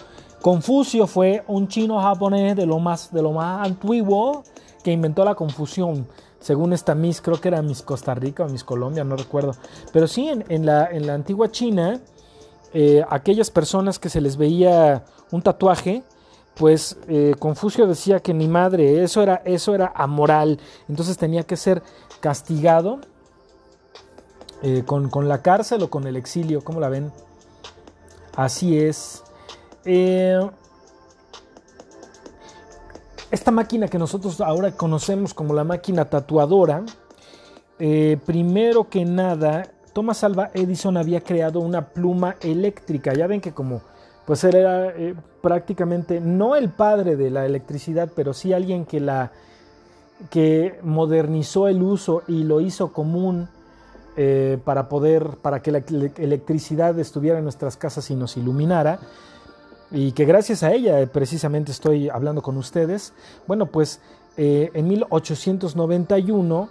[0.41, 4.43] Confucio fue un chino japonés de lo más, de lo más antiguo
[4.81, 6.07] que inventó la confusión.
[6.39, 9.55] Según esta Miss, creo que era Miss Costa Rica o Miss Colombia, no recuerdo.
[9.91, 11.99] Pero sí, en, la, en la antigua China,
[12.73, 16.03] eh, aquellas personas que se les veía un tatuaje,
[16.55, 20.59] pues eh, Confucio decía que ni madre, eso era, eso era amoral.
[20.87, 21.83] Entonces tenía que ser
[22.19, 22.99] castigado
[24.61, 27.11] eh, con, con la cárcel o con el exilio, ¿cómo la ven?
[28.35, 29.23] Así es.
[33.31, 36.83] Esta máquina que nosotros ahora conocemos como la máquina tatuadora,
[37.77, 43.13] eh, primero que nada, Thomas Alva Edison había creado una pluma eléctrica.
[43.13, 43.81] Ya ven que como
[44.25, 48.99] pues él era eh, prácticamente no el padre de la electricidad, pero sí alguien que
[48.99, 49.31] la
[50.31, 53.47] que modernizó el uso y lo hizo común
[54.17, 58.99] eh, para poder para que la ele- electricidad estuviera en nuestras casas y nos iluminara
[59.91, 63.13] y que gracias a ella eh, precisamente estoy hablando con ustedes.
[63.47, 64.01] Bueno, pues
[64.37, 66.69] eh, en 1891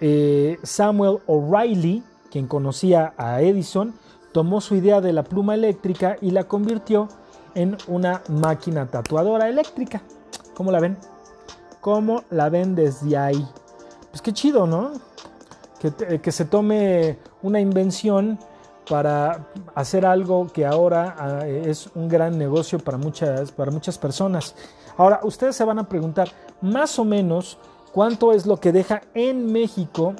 [0.00, 3.94] eh, Samuel O'Reilly, quien conocía a Edison,
[4.32, 7.08] tomó su idea de la pluma eléctrica y la convirtió
[7.54, 10.02] en una máquina tatuadora eléctrica.
[10.54, 10.98] ¿Cómo la ven?
[11.80, 13.46] ¿Cómo la ven desde ahí?
[14.10, 14.92] Pues qué chido, ¿no?
[15.80, 18.38] Que, que se tome una invención
[18.88, 24.54] para hacer algo que ahora ah, es un gran negocio para muchas, para muchas personas.
[24.96, 26.28] Ahora, ustedes se van a preguntar
[26.60, 27.58] más o menos
[27.92, 30.14] cuánto es lo que deja en México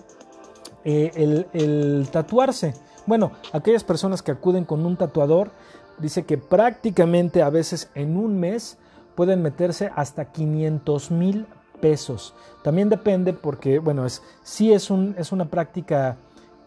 [0.85, 2.74] eh, el, el tatuarse.
[3.07, 5.50] Bueno, aquellas personas que acuden con un tatuador,
[5.98, 8.79] dice que prácticamente a veces en un mes
[9.14, 11.46] pueden meterse hasta 500 mil
[11.81, 12.35] pesos.
[12.62, 16.16] También depende porque, bueno, es, sí es, un, es una práctica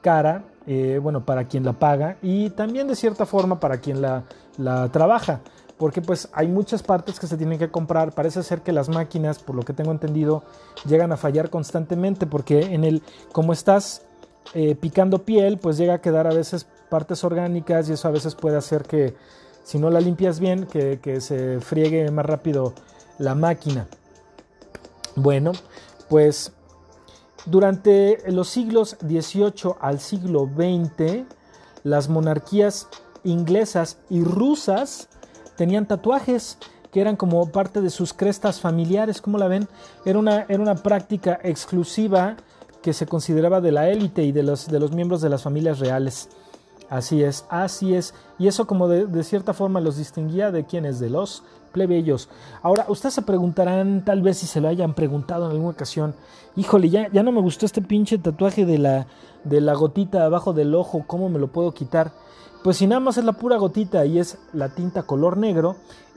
[0.08, 4.24] cara, eh, bueno, para quien la paga y también de cierta forma para quien la,
[4.58, 5.42] la trabaja.
[5.78, 8.14] Porque pues hay muchas partes que se tienen que comprar.
[8.14, 10.44] Parece ser que las máquinas, por lo que tengo entendido,
[10.86, 14.04] llegan a fallar constantemente porque en el, como estás
[14.54, 18.34] eh, picando piel, pues llega a quedar a veces partes orgánicas y eso a veces
[18.34, 19.14] puede hacer que
[19.66, 22.74] si no la limpias bien, que, que se friegue más rápido
[23.18, 23.88] la máquina.
[25.18, 25.52] Bueno,
[26.08, 26.54] pues
[27.46, 31.26] durante los siglos XVIII al siglo XX,
[31.84, 32.88] las monarquías
[33.24, 35.10] inglesas y rusas
[35.56, 36.58] tenían tatuajes
[36.92, 39.68] que eran como parte de sus crestas familiares, como la ven?
[40.06, 42.38] Era una, era una práctica exclusiva
[42.82, 45.80] que se consideraba de la élite y de los, de los miembros de las familias
[45.80, 46.30] reales.
[46.90, 48.14] Así es, así es.
[48.40, 51.44] Y eso como de, de cierta forma los distinguía de quienes, de los
[51.78, 52.28] plebeyos.
[52.64, 56.16] Ahora, ustedes se preguntarán, tal vez si se lo hayan preguntado en alguna ocasión,
[56.56, 59.06] híjole, ya, ya no me gustó este pinche tatuaje de la,
[59.44, 62.14] de la gotita abajo del ojo, ¿cómo me lo puedo quitar?
[62.64, 65.76] Pues si nada más es la pura gotita y es la tinta color negro,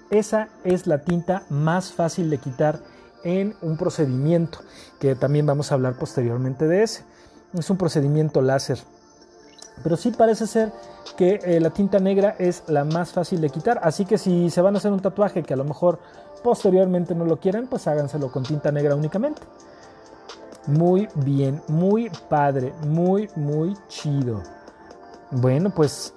[0.09, 2.81] esa es la tinta más fácil de quitar
[3.23, 4.61] en un procedimiento,
[4.99, 7.05] que también vamos a hablar posteriormente de ese.
[7.53, 8.79] Es un procedimiento láser.
[9.83, 10.73] Pero sí parece ser
[11.17, 13.81] que eh, la tinta negra es la más fácil de quitar.
[13.83, 15.99] Así que si se van a hacer un tatuaje que a lo mejor
[16.43, 19.43] posteriormente no lo quieren, pues háganselo con tinta negra únicamente.
[20.67, 24.43] Muy bien, muy padre, muy, muy chido.
[25.31, 26.13] Bueno, pues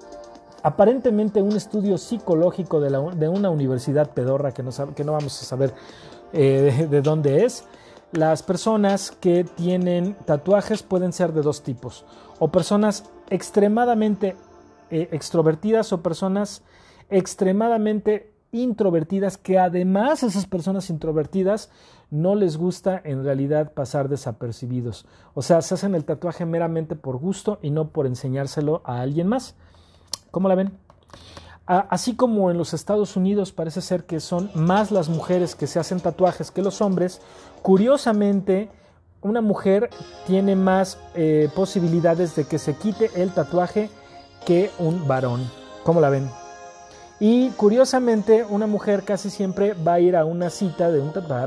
[0.64, 5.42] aparentemente un estudio psicológico de, la, de una universidad pedorra que no, que no vamos
[5.42, 5.74] a saber
[6.32, 7.66] eh, de, de dónde es.
[8.12, 12.06] Las personas que tienen tatuajes pueden ser de dos tipos.
[12.38, 14.36] O personas extremadamente
[14.92, 16.62] eh, extrovertidas o personas
[17.10, 21.72] extremadamente introvertidas que además esas personas introvertidas
[22.12, 25.08] no les gusta en realidad pasar desapercibidos.
[25.34, 29.28] O sea, se hacen el tatuaje meramente por gusto y no por enseñárselo a alguien
[29.28, 29.56] más.
[30.30, 30.78] ¿Cómo la ven?
[31.66, 35.80] Así como en los Estados Unidos parece ser que son más las mujeres que se
[35.80, 37.20] hacen tatuajes que los hombres,
[37.64, 38.70] curiosamente
[39.24, 39.90] una mujer
[40.28, 43.90] tiene más eh, posibilidades de que se quite el tatuaje
[44.46, 45.50] que un varón.
[45.84, 46.30] ¿Cómo la ven?
[47.20, 50.90] Y curiosamente, una mujer casi siempre va a ir a una cita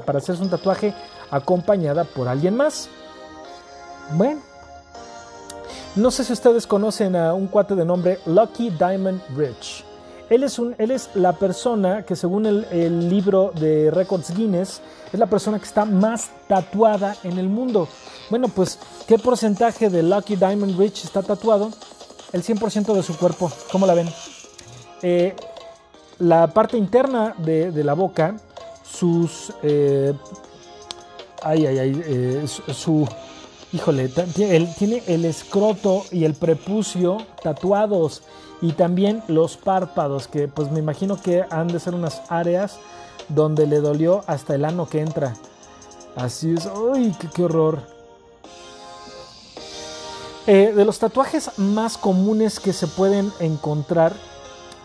[0.05, 0.95] para hacerse un tatuaje
[1.31, 2.89] acompañada por alguien más.
[4.13, 4.41] Bueno,
[5.97, 9.86] no sé si ustedes conocen a un cuate de nombre Lucky Diamond Rich.
[10.29, 14.81] Él es, un, él es la persona que según el, libro de Records Guinness
[15.13, 17.89] es la persona que está más tatuada en el mundo.
[18.29, 21.71] Bueno, pues, ¿qué porcentaje de Lucky Diamond Rich está tatuado?
[22.33, 23.53] El 100% de su cuerpo.
[23.71, 24.09] ¿Cómo la ven?
[25.03, 25.37] Eh,
[26.19, 28.37] la parte interna de, la boca,
[28.83, 29.53] sus...
[29.63, 30.13] Eh,
[31.43, 33.09] ay, ay, ay, eh, su, su...
[33.73, 38.23] Híjole, él tiene el escroto y el prepucio tatuados
[38.61, 42.79] y también los párpados, que pues me imagino que han de ser unas áreas
[43.29, 45.35] donde le dolió hasta el ano que entra.
[46.15, 47.81] Así es, ¡ay, qué, horror!
[50.47, 54.15] Eh, de los tatuajes más comunes que se pueden encontrar,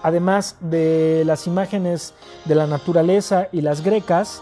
[0.01, 2.13] además de las imágenes
[2.45, 4.41] de la naturaleza y las grecas,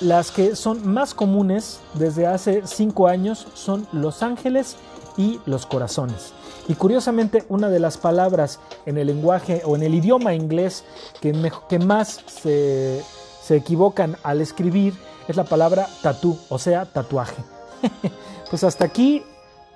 [0.00, 4.76] las que son más comunes desde hace cinco años son los ángeles
[5.16, 6.32] y los corazones.
[6.68, 10.84] Y curiosamente, una de las palabras en el lenguaje o en el idioma inglés
[11.22, 11.32] que,
[11.78, 13.02] más se,
[13.42, 14.92] se equivocan al escribir
[15.28, 17.42] es la palabra tatú, o sea, tatuaje.
[18.50, 19.24] pues hasta aquí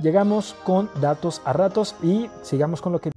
[0.00, 3.11] llegamos con datos a ratos y sigamos con lo que...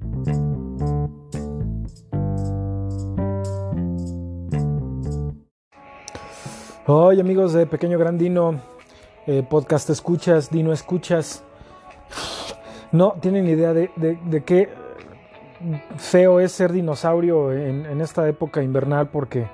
[6.87, 8.61] Hoy amigos de Pequeño Gran Dino,
[9.27, 11.43] eh, podcast escuchas, Dino escuchas,
[12.91, 14.69] no tienen idea de, de, qué
[15.97, 19.47] feo es ser dinosaurio en, en, esta época invernal porque,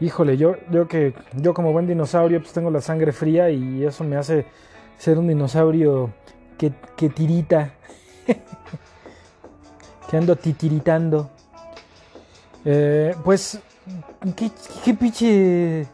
[0.00, 4.04] híjole, yo, yo que yo como buen dinosaurio pues tengo la sangre fría y eso
[4.04, 4.46] me hace
[4.96, 6.10] ser un dinosaurio
[6.56, 7.72] que, que tirita,
[10.10, 11.30] que ando titiritando.
[12.64, 13.60] Eh, pues,
[14.36, 14.50] ¿qué,
[14.84, 15.86] qué pinche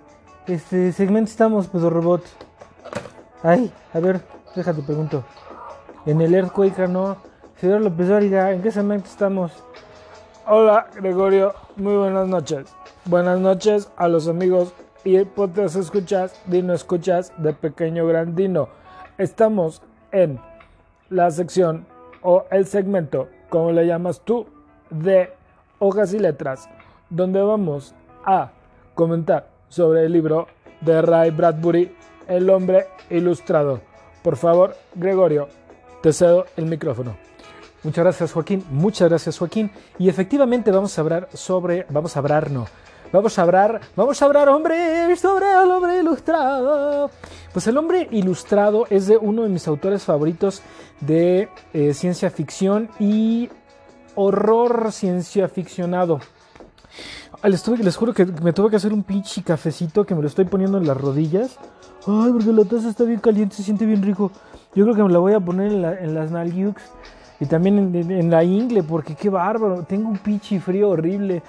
[0.46, 2.24] este segmento estamos, pues robot?
[3.42, 4.22] Ay, a ver,
[4.56, 5.22] déjate pregunto.
[6.06, 7.16] En el Earthquake, ¿no?
[7.56, 9.52] Señor López Origa, ¿en qué segmento estamos?
[10.46, 12.66] Hola, Gregorio, muy buenas noches.
[13.06, 18.68] Buenas noches a los amigos y podcast escuchas, Dino escuchas de Pequeño Grandino.
[19.16, 19.80] Estamos
[20.12, 20.38] en
[21.08, 21.86] la sección
[22.20, 24.44] o el segmento, como le llamas tú,
[24.90, 25.32] de
[25.78, 26.68] hojas y letras,
[27.08, 27.94] donde vamos
[28.26, 28.50] a
[28.94, 30.48] comentar sobre el libro
[30.82, 31.96] de Ray Bradbury,
[32.28, 33.80] El hombre ilustrado.
[34.22, 35.48] Por favor, Gregorio,
[36.04, 37.16] te cedo el micrófono.
[37.82, 38.62] Muchas gracias, Joaquín.
[38.68, 39.70] Muchas gracias, Joaquín.
[39.98, 42.66] Y efectivamente vamos a hablar sobre, vamos a hablar, no,
[43.10, 47.10] vamos a hablar, vamos a hablar, hombre, sobre el hombre ilustrado.
[47.54, 50.60] Pues el hombre ilustrado es de uno de mis autores favoritos
[51.00, 53.48] de eh, ciencia ficción y
[54.14, 56.20] horror ciencia ficcionado.
[57.40, 60.28] Ay, les, les juro que me tuve que hacer un pinche cafecito que me lo
[60.28, 61.58] estoy poniendo en las rodillas.
[62.06, 64.30] Ay, porque la taza está bien caliente, se siente bien rico.
[64.74, 66.80] Yo creo que me la voy a poner en, la- en las nalgiux
[67.40, 69.84] y también en, la ingle, porque qué bárbaro.
[69.84, 71.42] Tengo un pinche frío horrible.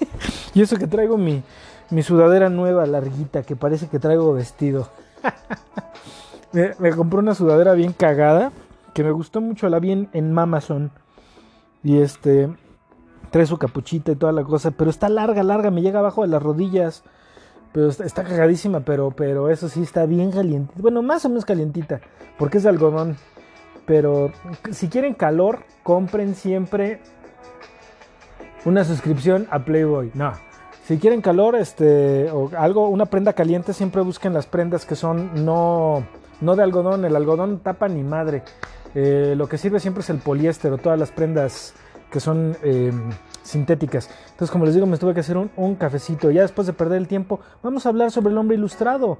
[0.54, 1.42] y eso que traigo mi,
[1.90, 4.88] mi sudadera nueva, larguita, que parece que traigo vestido.
[6.52, 8.50] me, me compré una sudadera bien cagada,
[8.94, 10.90] que me gustó mucho, la vi en, en Amazon.
[11.84, 12.50] Y este,
[13.30, 16.28] trae su capuchita y toda la cosa, pero está larga, larga, me llega abajo de
[16.28, 17.04] las rodillas.
[17.72, 20.80] Pero está, cagadísima, pero, pero eso sí está bien calientita.
[20.80, 22.00] Bueno, más o menos calientita,
[22.38, 23.16] porque es de algodón.
[23.86, 24.32] Pero
[24.72, 27.00] si quieren calor, compren siempre
[28.64, 30.10] una suscripción a Playboy.
[30.14, 30.32] No.
[30.84, 35.44] Si quieren calor, este, o algo, una prenda caliente, siempre busquen las prendas que son
[35.44, 36.04] no,
[36.40, 37.04] no de algodón.
[37.04, 38.42] El algodón tapa ni madre.
[38.94, 41.74] Eh, lo que sirve siempre es el poliéster o todas las prendas
[42.10, 42.90] que son eh,
[43.50, 44.08] sintéticas.
[44.30, 46.30] Entonces, como les digo, me tuve que hacer un, un cafecito.
[46.30, 49.18] Ya después de perder el tiempo, vamos a hablar sobre el hombre ilustrado.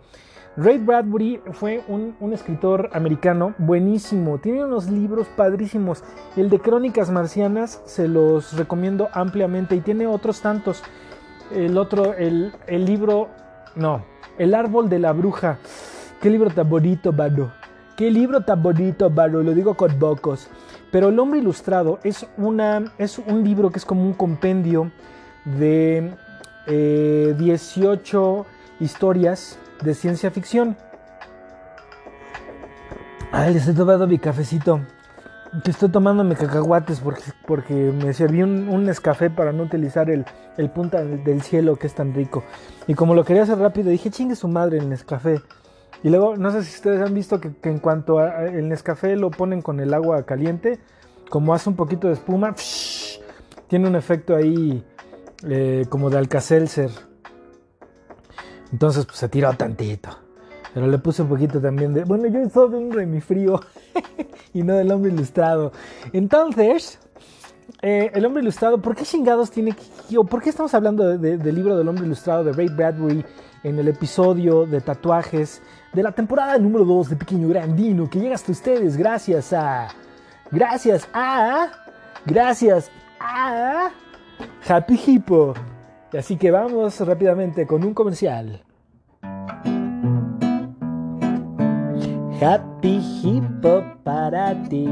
[0.57, 4.39] Ray Bradbury fue un, un escritor americano buenísimo.
[4.39, 6.03] Tiene unos libros padrísimos.
[6.37, 10.83] El de Crónicas Marcianas se los recomiendo ampliamente y tiene otros tantos.
[11.53, 13.29] El otro, el, el libro,
[13.77, 14.05] no,
[14.39, 15.59] El árbol de la bruja.
[16.21, 17.53] Qué libro tan bonito, mano.
[17.97, 19.43] Qué libro tan bonito, mano.
[19.43, 20.49] Lo digo con bocos.
[20.91, 24.91] Pero El hombre ilustrado es, una, es un libro que es como un compendio
[25.45, 26.13] de
[26.67, 28.47] eh, 18
[28.81, 30.77] historias de ciencia ficción.
[33.33, 34.81] Ay, les estoy tomando mi cafecito.
[35.65, 40.25] Que estoy tomándome cacahuates porque, porque me serví un, un Nescafé para no utilizar el,
[40.57, 42.45] el punta del, cielo que es tan rico.
[42.87, 45.41] Y como lo quería hacer rápido, dije, chingue su madre el Nescafé.
[46.03, 49.31] Y luego, no sé si ustedes han visto que, en cuanto a- el Nescafé lo
[49.31, 50.79] ponen con el agua caliente,
[51.29, 52.55] como hace un poquito de espuma,
[53.69, 54.83] tiene un efecto ahí
[55.49, 56.91] eh, como de Alka-Seltzer.
[58.73, 60.11] Entonces, pues se tiró tantito.
[60.73, 62.05] Pero le puse un poquito también de.
[62.05, 63.61] Bueno, yo soy de un remifrío
[64.55, 65.73] y no del hombre ilustrado.
[66.13, 66.99] Entonces,
[67.83, 70.17] eh, el hombre ilustrado, ¿por qué chingados tiene que.?
[70.19, 73.25] o ¿Por qué estamos hablando de- de- del libro del hombre ilustrado de Ray Bradbury
[73.65, 75.61] en el episodio de tatuajes
[75.93, 79.89] de la temporada número 2 de Pequeño Grandino que llega hasta ustedes gracias a.
[80.51, 81.71] Gracias a.
[82.27, 83.91] Gracias a.
[84.69, 85.55] Happy Hippo.
[86.17, 88.63] Así que vamos rápidamente con un comercial.
[92.41, 94.89] Happy Hippo para ti,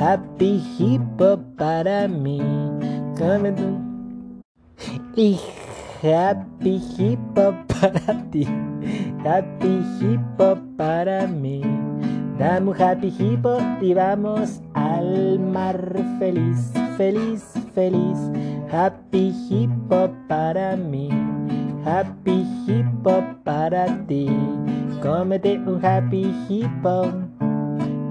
[0.00, 2.40] Happy Hippo para mí.
[3.18, 3.52] Come
[6.02, 8.44] Happy Hippo para ti,
[9.24, 11.62] Happy Hippo para mí.
[12.40, 15.78] Dame un Happy Hippo y vamos al mar
[16.18, 18.18] feliz, feliz, feliz.
[18.72, 21.08] Happy Hippo para mí,
[21.86, 24.26] Happy Hippo para ti.
[25.00, 27.12] Cómete un Happy Hippo,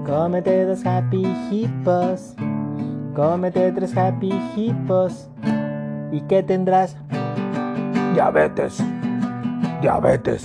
[0.06, 2.36] cómete dos Happy Hippos,
[3.14, 5.28] cómete tres Happy Hippos.
[6.10, 6.96] ¿Y qué tendrás?
[8.14, 8.78] Diabetes.
[9.80, 10.44] Diabetes.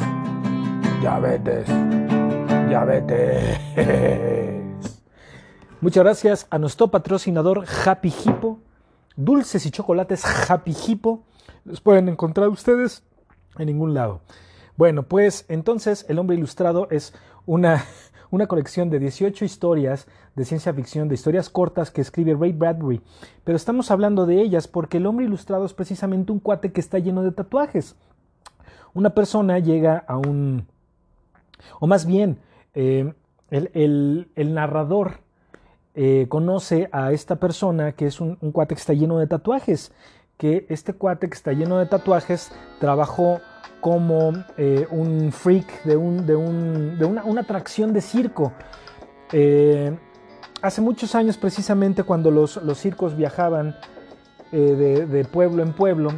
[1.01, 1.67] Diabetes.
[2.69, 3.59] Diabetes.
[5.81, 8.59] Muchas gracias a nuestro patrocinador Happy Hippo.
[9.17, 11.25] Dulces y chocolates Happy Hippo.
[11.65, 13.03] Los pueden encontrar ustedes
[13.57, 14.21] en ningún lado.
[14.77, 17.13] Bueno, pues entonces El hombre ilustrado es
[17.45, 17.83] una,
[18.31, 23.01] una colección de 18 historias de ciencia ficción, de historias cortas que escribe Ray Bradbury.
[23.43, 26.99] Pero estamos hablando de ellas porque El hombre ilustrado es precisamente un cuate que está
[26.99, 27.95] lleno de tatuajes.
[28.93, 30.67] Una persona llega a un...
[31.79, 32.37] o más bien,
[32.75, 33.13] eh,
[33.49, 35.21] el, el- el narrador
[35.95, 39.91] eh, conoce a esta persona que es un, cuate que está lleno de tatuajes,
[40.37, 43.41] que este cuate que está lleno de tatuajes trabajó
[43.81, 48.53] como eh, un freak de, un, de, un- de una, una atracción de circo.
[49.33, 49.97] Eh,
[50.61, 53.75] hace muchos años precisamente cuando los, los circos viajaban
[54.51, 56.11] eh, de, pueblo en pueblo,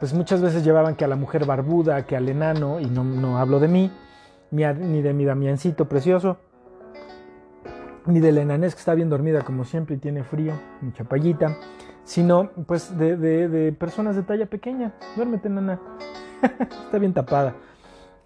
[0.00, 3.38] pues muchas veces llevaban que a la mujer barbuda, que al enano, y no, no
[3.38, 3.90] hablo de mí,
[4.50, 6.38] ni de mi Damiancito precioso,
[8.06, 11.56] ni de la enanés que está bien dormida como siempre y tiene frío, mi chapallita,
[12.04, 14.92] sino pues de, de- de personas de talla pequeña.
[15.16, 15.80] Duérmete, nana.
[16.84, 17.54] está bien tapada.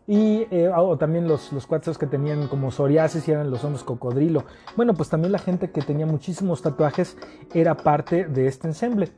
[0.08, 1.66] Y eh, o también los, los
[1.98, 4.44] que tenían como psoriasis y eran los hombres cocodrilo.
[4.74, 7.18] Bueno, pues también la gente que tenía muchísimos tatuajes
[7.52, 9.10] era parte de este ensamble.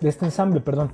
[0.00, 0.92] De este ensamble, perdón.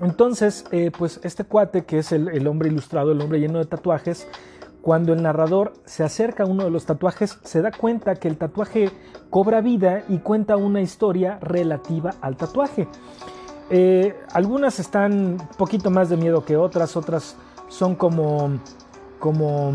[0.00, 3.66] Entonces, eh, pues este cuate que es el, el hombre ilustrado, el hombre lleno de
[3.66, 4.26] tatuajes,
[4.80, 8.36] cuando el narrador se acerca a uno de los tatuajes, se da cuenta que el
[8.36, 8.90] tatuaje
[9.30, 12.88] cobra vida y cuenta una historia relativa al tatuaje.
[13.70, 17.36] Eh, algunas están un poquito más de miedo que otras, otras
[17.72, 18.58] son como,
[19.18, 19.72] como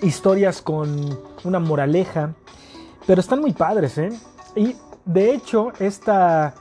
[0.00, 2.34] historias con una moraleja,
[3.04, 4.10] pero están muy padres, ¿eh?
[4.54, 6.54] Y de hecho, esta,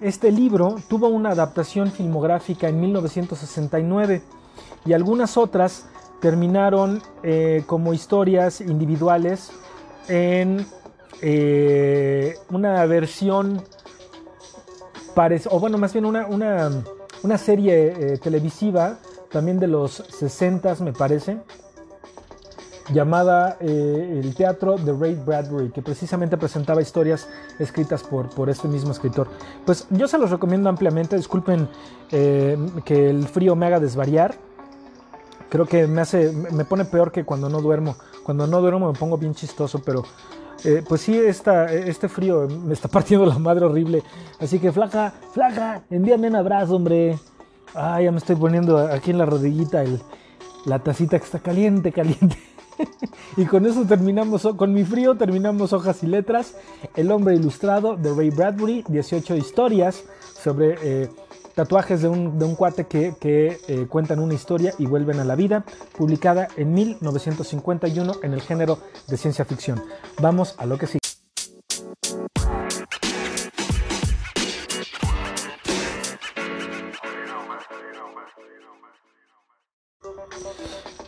[0.00, 4.22] este libro tuvo una adaptación filmográfica en 1969
[4.84, 5.86] y algunas otras
[6.20, 9.52] terminaron eh, como historias individuales
[10.08, 10.66] en
[11.22, 13.62] eh, una versión,
[15.50, 16.70] o bueno, más bien una, una,
[17.22, 18.98] una serie eh, televisiva,
[19.36, 21.36] también de los 60 me parece,
[22.90, 27.28] llamada eh, El Teatro de Ray Bradbury, que precisamente presentaba historias
[27.58, 29.28] escritas por, por este mismo escritor.
[29.66, 31.68] Pues yo se los recomiendo ampliamente, disculpen
[32.12, 32.56] eh,
[32.86, 34.36] que el frío me haga desvariar,
[35.50, 38.98] creo que me hace, me pone peor que cuando no duermo, cuando no duermo me
[38.98, 40.02] pongo bien chistoso, pero...
[40.64, 44.02] eh, pues sí, esta, este frío me está partiendo la madre horrible.
[44.40, 47.18] Así que, flaca, flaca, envíame un abrazo, hombre.
[47.74, 50.00] Ah, ya me estoy poniendo aquí en la rodillita el,
[50.64, 52.36] la tacita que está caliente, caliente.
[53.36, 56.56] y con eso terminamos, con mi frío terminamos hojas y letras.
[56.94, 60.04] El hombre ilustrado de Ray Bradbury, 18 historias
[60.42, 61.08] sobre eh,
[61.54, 65.24] tatuajes de un, de un cuate que, que eh, cuentan una historia y vuelven a
[65.24, 65.64] la vida,
[65.96, 69.82] publicada en 1951 en el género de ciencia ficción.
[70.20, 71.05] Vamos a lo que sigue.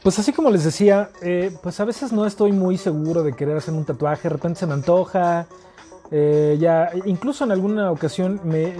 [0.03, 3.57] Pues así como les decía, eh, pues a veces no estoy muy seguro de querer
[3.57, 5.47] hacer un tatuaje, de repente se me antoja,
[6.11, 8.75] eh, ya, incluso en alguna ocasión me,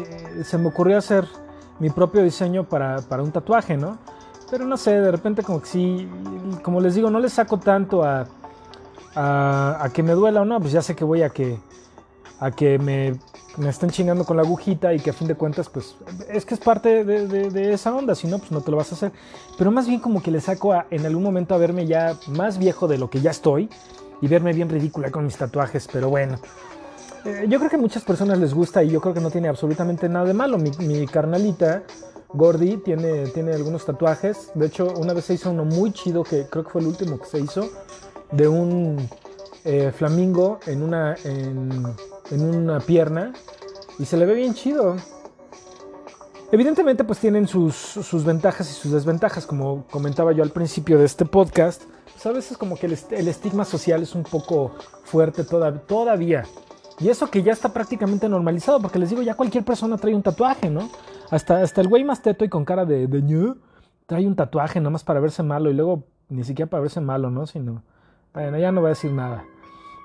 [0.45, 1.27] se me ocurrió hacer
[1.81, 3.99] mi propio diseño para, para, un tatuaje, ¿no?
[4.51, 6.09] Pero no sé, de repente como que sí,
[6.63, 8.27] como les digo, no le saco tanto a,
[9.15, 11.59] a, a que me duela o no, pues ya sé que voy a que,
[12.41, 13.19] a que me,
[13.59, 15.97] me estén chingando con la agujita y que a fin de cuentas, pues
[16.29, 18.95] es que es parte de, esa onda, si no, pues no te lo vas a
[18.95, 19.13] hacer.
[19.57, 22.89] Pero más bien como que le saco en algún momento a verme ya más viejo
[22.89, 23.69] de lo que ya estoy
[24.21, 26.39] y verme bien ridícula con mis tatuajes, pero bueno.
[27.25, 29.49] Eh, yo creo que a muchas personas les gusta y yo creo que no tiene
[29.49, 30.59] absolutamente nada de malo.
[30.59, 31.83] Mi, carnalita,
[32.33, 34.51] Gordy, tiene, tiene algunos tatuajes.
[34.55, 37.19] De hecho, una vez se hizo uno muy chido que creo que fue el último
[37.19, 37.69] que se hizo,
[38.31, 39.09] de un
[39.65, 41.17] eh, flamingo en una,
[42.31, 43.33] en una pierna
[43.99, 44.97] y se le ve bien chido.
[46.51, 51.05] Evidentemente pues tienen sus, sus, ventajas y sus desventajas, como comentaba yo al principio de
[51.05, 51.83] este podcast.
[52.13, 54.75] Pues a veces como que el, estigma social es un poco
[55.05, 56.45] fuerte toda, todavía.
[57.01, 60.23] Y eso que ya está prácticamente normalizado, porque les digo, ya cualquier persona trae un
[60.23, 60.89] tatuaje, ¿no?
[61.31, 63.55] Hasta, hasta el güey más teto y con cara de, de
[64.07, 67.47] trae un tatuaje nomás para verse malo y luego ni siquiera para verse malo, ¿no?
[67.47, 67.83] Sino,
[68.33, 69.45] bueno, ya no voy a decir nada.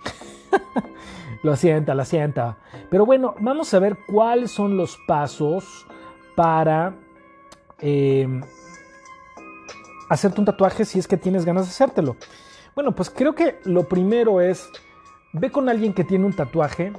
[1.43, 2.57] lo sienta, lo sienta.
[2.89, 5.85] Pero bueno, vamos a ver cuáles son los pasos
[6.35, 6.95] para
[7.79, 8.27] eh,
[10.09, 12.15] hacerte un tatuaje si es que tienes ganas de hacértelo.
[12.73, 14.69] Bueno, pues creo que lo primero es,
[15.33, 16.93] ve con alguien que tiene un tatuaje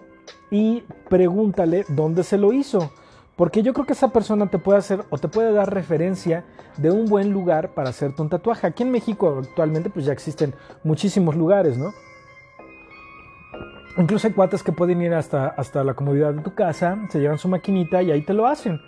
[0.50, 2.92] y pregúntale dónde se lo hizo.
[3.36, 6.44] Porque yo creo que esa persona te puede hacer o te puede dar referencia
[6.76, 8.66] de un buen lugar para hacerte un tatuaje.
[8.66, 11.92] Aquí en México actualmente pues ya existen muchísimos lugares, ¿no?
[13.96, 17.38] Incluso hay cuates que pueden ir hasta, hasta la comodidad de tu casa, se llevan
[17.38, 18.80] su maquinita y ahí te lo hacen.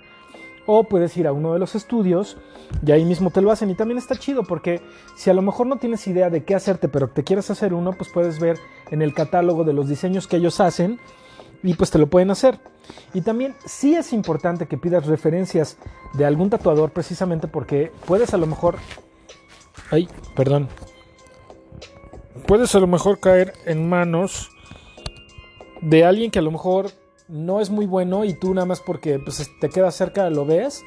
[0.66, 2.36] O puedes ir a uno de los estudios
[2.84, 3.70] y ahí mismo te lo hacen.
[3.70, 4.80] Y también está chido porque
[5.14, 7.92] si a lo mejor no tienes idea de qué hacerte, pero te quieres hacer uno,
[7.92, 8.58] pues puedes ver
[8.90, 10.98] en el catálogo de los diseños que ellos hacen
[11.62, 12.58] y pues te lo pueden hacer.
[13.14, 15.78] Y también sí es importante que pidas referencias
[16.14, 18.76] de algún tatuador precisamente porque puedes a lo mejor...
[19.92, 20.68] Ay, perdón.
[22.48, 24.50] Puedes a lo mejor caer en manos
[25.80, 26.90] de alguien que a lo mejor
[27.28, 30.82] no es muy bueno y tú nada más porque pues, te quedas cerca lo ves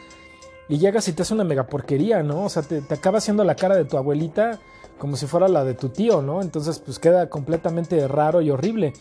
[0.67, 2.45] y llegas y te hace una mega porquería, ¿no?
[2.45, 4.59] O sea, te, te, acaba haciendo la cara de tu abuelita
[4.99, 6.41] como si fuera la de tu tío, ¿no?
[6.41, 8.93] Entonces pues queda completamente raro y horrible.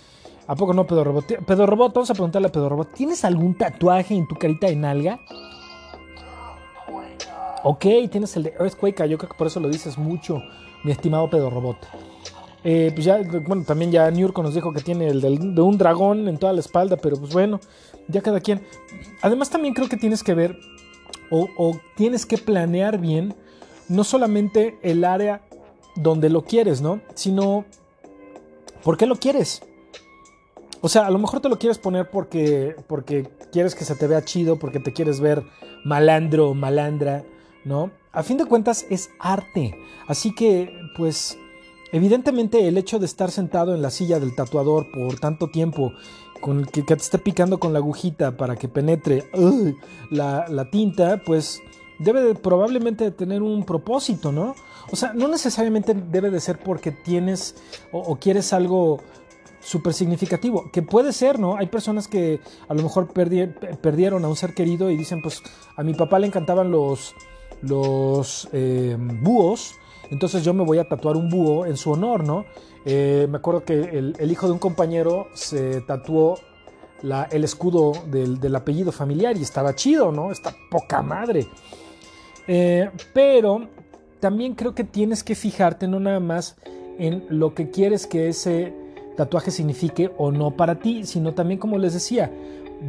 [0.46, 1.44] ¿A poco no, Pedro Robot?
[1.46, 4.76] Pedro Robot, vamos a preguntarle a Pedro Robot, ¿tienes algún tatuaje en tu carita de
[4.76, 5.20] nalga?
[7.64, 10.40] Ok, tienes el de Earthquake, yo creo que por eso lo dices mucho,
[10.84, 11.76] mi estimado Pedro Robot.
[12.70, 16.28] Eh, pues ya, bueno, también ya Nurko nos dijo que tiene el de un dragón
[16.28, 17.60] en toda la espalda, pero pues bueno,
[18.08, 18.60] ya cada quien.
[19.22, 20.58] Además también creo que tienes que ver
[21.30, 23.34] o, o tienes que planear bien
[23.88, 25.40] no solamente el área
[25.96, 27.00] donde lo quieres, ¿no?
[27.14, 27.64] Sino,
[28.84, 29.62] ¿por qué lo quieres?
[30.82, 34.06] O sea, a lo mejor te lo quieres poner porque, porque quieres que se te
[34.06, 35.42] vea chido, porque te quieres ver
[35.86, 37.24] malandro o malandra,
[37.64, 37.92] ¿no?
[38.12, 39.74] A fin de cuentas es arte.
[40.06, 41.38] Así que, pues,
[41.92, 45.92] Evidentemente el hecho de estar sentado en la silla del tatuador por tanto tiempo
[46.40, 49.24] con que, que te esté picando con la agujita para que penetre
[50.10, 51.62] la, tinta, pues
[51.98, 54.54] debe de, probablemente tener un propósito, ¿no?
[54.90, 57.56] O sea, no necesariamente debe de ser porque tienes
[57.92, 59.00] o, quieres algo
[59.60, 61.56] súper significativo, que puede ser, ¿no?
[61.56, 65.42] Hay personas que a lo mejor perdi- perdieron a un ser querido y dicen, pues
[65.76, 67.14] a mi papá le encantaban los,
[67.62, 69.74] los eh, búhos,
[70.10, 72.44] entonces yo me voy a tatuar un búho en su honor, ¿no?
[72.84, 76.38] Eh, me acuerdo que el, hijo de un compañero se tatuó
[77.30, 80.32] el escudo del, del apellido familiar y estaba chido, ¿no?
[80.32, 81.46] Está poca madre.
[82.46, 83.68] Eh, pero
[84.20, 86.56] también creo que tienes que fijarte no nada más
[86.98, 88.72] en lo que quieres que ese
[89.16, 92.32] tatuaje signifique o no para ti, sino también como les decía,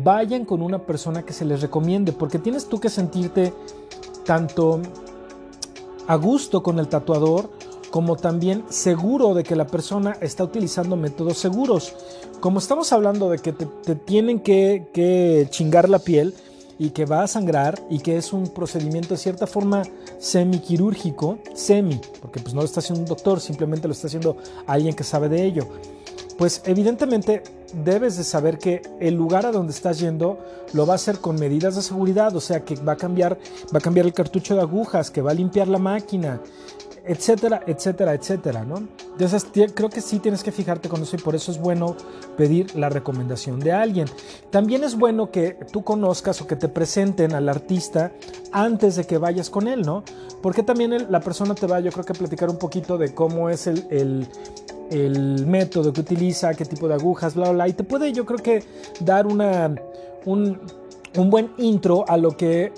[0.03, 3.53] vayan con una persona que se les recomiende, porque tienes tú que sentirte
[4.25, 4.79] tanto
[6.09, 7.51] a gusto con el tatuador
[7.91, 11.93] como también seguro de que la persona está utilizando métodos seguros.
[12.39, 16.33] Como estamos hablando de que te, tienen que, chingar la piel
[16.79, 19.83] y que va a sangrar y que es un procedimiento de cierta forma
[20.17, 24.35] semiquirúrgico, semi, porque pues no lo está haciendo un doctor, simplemente lo está haciendo
[24.65, 25.67] alguien que sabe de ello.
[26.39, 27.43] Pues evidentemente
[27.83, 30.39] debes de saber que el lugar a donde estás yendo
[30.73, 33.37] lo va a hacer con medidas de seguridad, o sea que va a cambiar,
[33.75, 36.39] va a cambiar el cartucho de agujas, que va a limpiar la máquina,
[37.05, 38.87] etcétera, etcétera, etcétera, ¿no?
[39.11, 41.97] Entonces creo que sí tienes que fijarte con eso y por eso es bueno
[42.37, 44.07] pedir la recomendación de alguien.
[44.49, 48.13] También es bueno que tú conozcas o que te presenten al artista
[48.53, 50.03] antes de que vayas con él, ¿no?
[50.41, 53.13] Porque también el- la persona te va, yo creo que a platicar un poquito de
[53.13, 54.27] cómo es el, el,
[54.89, 58.25] el método que utiliza, qué tipo de agujas, bla, bla, bla, y te puede, yo
[58.25, 58.63] creo que
[58.99, 59.73] dar una,
[60.25, 60.59] un,
[61.17, 62.71] un buen intro a lo que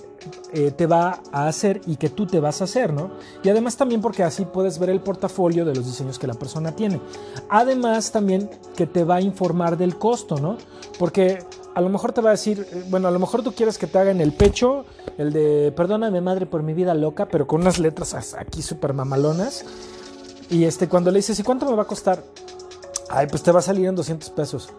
[0.53, 3.11] eh, te va a hacer y que tú te vas a hacer, ¿no?
[3.43, 6.73] Y además también porque así puedes ver el portafolio de los diseños que la persona
[6.75, 7.01] tiene.
[7.49, 10.57] Además también que te va a informar del costo, ¿no?
[10.99, 11.39] Porque
[11.73, 13.87] a lo mejor te va a decir, eh, bueno, a lo mejor tú quieres que
[13.87, 14.85] te hagan el pecho,
[15.17, 18.93] el de perdóname madre por mi vida loca, pero con unas letras as- aquí súper
[18.93, 19.65] mamalonas.
[20.51, 22.21] Y este, cuando le dices, ¿y cuánto me va a costar?
[23.09, 24.69] Ay, pues te va a salir en 200 pesos.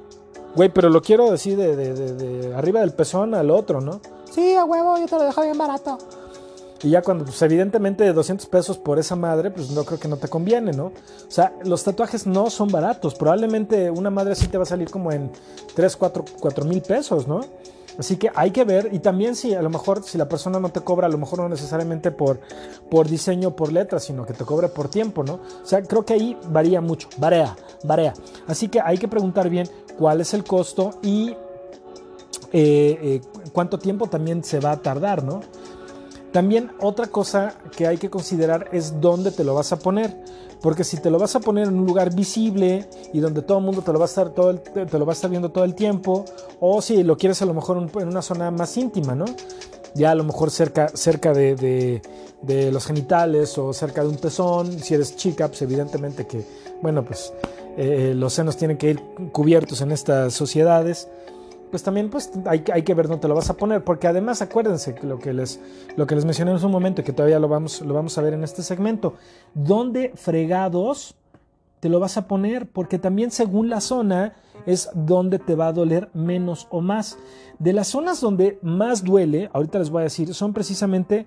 [0.55, 4.01] Güey, pero lo quiero decir de, de- de- de arriba del pezón al otro, ¿no?
[4.31, 5.99] Sí, a huevo, yo te lo dejo bien barato.
[6.83, 10.17] Y ya cuando, pues evidentemente 200 pesos por esa madre, pues no creo que no
[10.17, 10.87] te conviene, ¿no?
[10.87, 10.93] O
[11.31, 13.15] sea, los tatuajes no son baratos.
[13.15, 15.31] Probablemente una madre sí te va a salir como en
[15.75, 17.41] 3, 4, 4 mil pesos, ¿no?
[17.99, 20.71] Así que hay que ver, y también si a lo mejor si la persona no
[20.71, 22.41] te cobra, a lo mejor no necesariamente por,
[22.91, 25.35] por diseño, por letra, sino que te cobre por tiempo, ¿no?
[25.35, 28.15] O sea, creo que ahí varía mucho, varía, varía.
[28.47, 29.69] Así que hay que preguntar bien
[29.99, 31.31] cuál es el costo y
[32.53, 33.21] eh, eh,
[33.53, 35.41] cuánto tiempo también se va a tardar, ¿no?
[36.33, 40.17] También otra cosa que hay que considerar es dónde te lo vas a poner.
[40.63, 43.65] Porque si te lo vas a poner en un lugar visible y donde todo el
[43.65, 45.65] mundo te lo va a estar, todo el- te lo va a estar viendo todo
[45.65, 46.25] el tiempo,
[46.61, 49.25] o si lo quieres a lo mejor en una zona más íntima, ¿no?
[49.95, 52.03] Ya a lo mejor cerca, cerca de, de-
[52.43, 54.79] de los genitales o cerca de un pezón.
[54.81, 56.45] Si eres chica, pues evidentemente que,
[56.81, 57.33] bueno, pues
[57.77, 59.03] eh, los senos tienen que ir
[59.33, 61.09] cubiertos en estas sociedades
[61.73, 64.41] pues también pues hay, que- hay que ver dónde lo vas a poner, porque además
[64.43, 65.59] acuérdense lo que les,
[65.97, 68.23] lo que les mencioné en un momento y que todavía lo vamos, lo vamos a
[68.23, 69.15] ver en este segmento,
[69.55, 71.17] dónde fregados
[71.81, 74.35] te lo vas a poner, porque también según la zona
[74.67, 77.19] es donde te va a doler menos o más.
[77.59, 81.27] De las zonas donde más duele, ahorita les voy a decir, son precisamente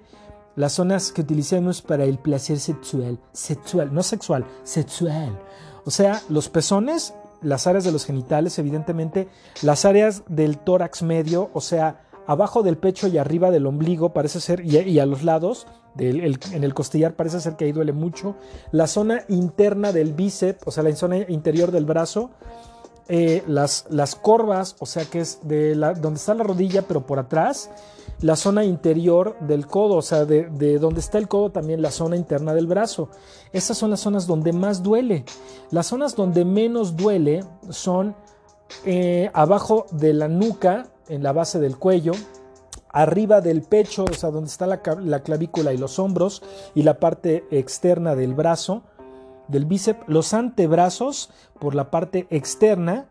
[0.55, 5.37] las zonas que utilicemos para el placer sexual, sexual, no sexual, sexual.
[5.83, 7.13] O sea, los pezones,
[7.45, 9.29] las áreas de los genitales, evidentemente,
[9.61, 14.41] las áreas del tórax medio, o sea, abajo del pecho y arriba del ombligo, parece
[14.41, 15.67] ser, y, a los lados,
[15.97, 18.35] en el costillar, parece ser que ahí duele mucho.
[18.71, 22.31] La zona interna del bíceps, o sea, la zona interior del brazo,
[23.07, 27.05] eh, las, las corvas, o sea que es de la, donde está la rodilla, pero
[27.05, 27.69] por atrás,
[28.22, 31.91] la zona interior del codo, o sea, de, de donde está el codo también la
[31.91, 33.09] zona interna del brazo.
[33.51, 35.26] Estas son las zonas donde más duele.
[35.72, 38.16] Las zonas donde menos duele son
[38.84, 42.13] eh, abajo de la nuca, en la base del cuello,
[42.89, 46.41] arriba del pecho, o sea, donde está la clavícula y los hombros,
[46.74, 48.84] y la parte externa del brazo,
[49.47, 53.07] del bíceps, los antebrazos por la parte externa,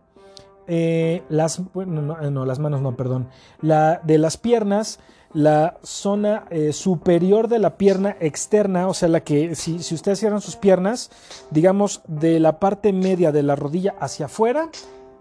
[0.66, 3.28] eh, las, bueno, no, eh, no, las manos no, perdón,
[3.60, 4.98] la de las piernas,
[5.32, 10.20] la zona eh, superior de la pierna externa, o sea, la que si, si ustedes
[10.20, 11.10] cierran sus piernas,
[11.50, 14.70] digamos de la parte media de la rodilla hacia afuera,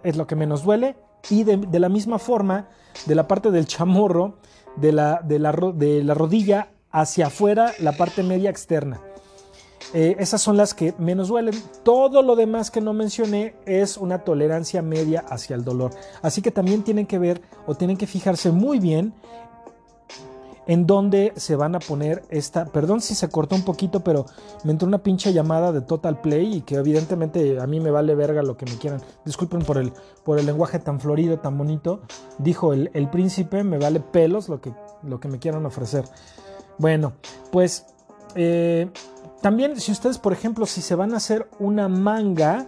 [0.04, 0.96] es lo que menos duele,
[1.30, 2.70] y de, de la misma forma,
[3.06, 4.38] de la parte del chamorro,
[4.76, 9.02] de la, de la, de la rodilla hacia afuera, la parte media externa.
[9.94, 11.54] Eh, esas son las que menos duelen.
[11.84, 15.92] Todo lo demás que no mencioné es una tolerancia media hacia el dolor.
[16.22, 19.14] Así que también tienen que ver o tienen que fijarse muy bien
[20.66, 22.66] en dónde se van a poner esta.
[22.66, 24.26] Perdón si se cortó un poquito, pero
[24.64, 28.16] me entró una pinche llamada de Total Play y que evidentemente a mí me vale
[28.16, 29.02] verga lo que me quieran.
[29.26, 32.02] Disculpen por el, por el lenguaje tan florido, tan bonito.
[32.40, 34.74] Dijo el, el príncipe, me vale pelos lo que,
[35.04, 36.06] lo que me quieran ofrecer.
[36.78, 37.14] Bueno,
[37.52, 37.86] pues
[38.36, 38.90] eh,
[39.44, 42.66] también si ustedes, por ejemplo, si se van a hacer una manga,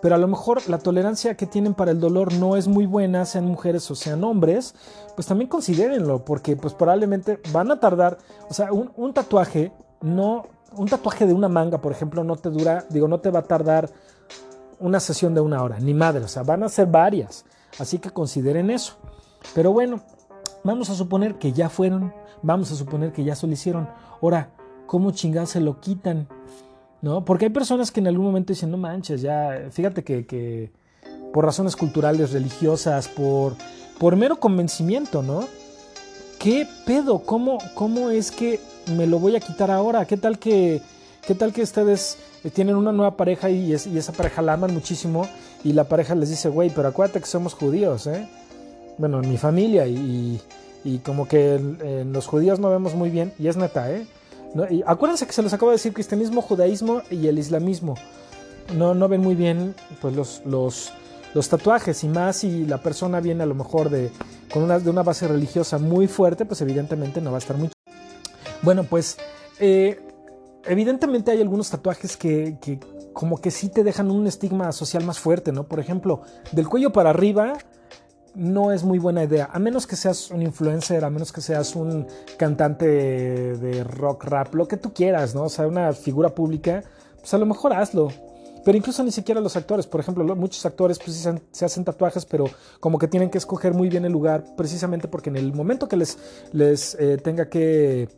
[0.00, 3.26] pero a lo mejor la tolerancia que tienen para el dolor no es muy buena,
[3.26, 4.74] sean mujeres o sean hombres,
[5.14, 8.16] pues también considérenlo, porque pues probablemente van a tardar,
[8.48, 9.70] o sea, un, un tatuaje,
[10.00, 13.40] no, un tatuaje de una manga, por ejemplo, no te dura, digo, no te va
[13.40, 13.90] a tardar
[14.80, 17.44] una sesión de una hora, ni madre, o sea, van a ser varias,
[17.78, 18.94] así que consideren eso.
[19.54, 20.00] Pero bueno,
[20.64, 23.90] vamos a suponer que ya fueron, vamos a suponer que ya se lo hicieron.
[24.22, 24.48] Ahora,
[24.92, 26.28] ¿cómo chingados se lo quitan?
[27.00, 27.24] ¿no?
[27.24, 30.70] Porque hay personas que en algún momento dicen, no manches, ya, fíjate que, que
[31.32, 33.54] por razones culturales, religiosas, por,
[33.98, 35.48] por mero convencimiento, ¿no?
[36.38, 37.20] ¿Qué pedo?
[37.20, 38.60] ¿Cómo, ¿Cómo es que
[38.94, 40.04] me lo voy a quitar ahora?
[40.04, 40.82] ¿Qué tal que,
[41.26, 42.18] qué tal que ustedes
[42.52, 45.26] tienen una nueva pareja y, es, y esa pareja la aman muchísimo
[45.64, 48.28] y la pareja les dice, güey, pero acuérdate que somos judíos, ¿eh?
[48.98, 50.38] Bueno, en mi familia y,
[50.84, 54.06] y como que en los judíos no vemos muy bien, y es neta, ¿eh?
[54.70, 57.94] Y acuérdense que se los acabo de decir cristianismo, judaísmo y el islamismo.
[58.76, 60.92] No, no ven muy bien pues, los, los,
[61.34, 64.10] los tatuajes y más si la persona viene a lo mejor de,
[64.52, 67.70] con una, de una base religiosa muy fuerte, pues evidentemente no va a estar muy...
[68.62, 69.16] Bueno, pues
[69.58, 70.00] eh,
[70.64, 72.78] evidentemente hay algunos tatuajes que, que
[73.12, 75.64] como que sí te dejan un estigma social más fuerte, ¿no?
[75.64, 76.22] Por ejemplo,
[76.52, 77.54] del cuello para arriba
[78.34, 81.76] no es muy buena idea, a menos que seas un influencer, a menos que seas
[81.76, 82.06] un
[82.38, 85.44] cantante de rock, rap, lo que tú quieras, ¿no?
[85.44, 86.82] O sea, una figura pública,
[87.20, 88.10] pues a lo mejor hazlo.
[88.64, 92.44] Pero incluso ni siquiera los actores, por ejemplo, muchos actores pues, se hacen tatuajes, pero
[92.78, 95.96] como que tienen que escoger muy bien el lugar, precisamente porque en el momento que
[95.96, 96.16] les,
[96.52, 98.08] les eh, tenga que,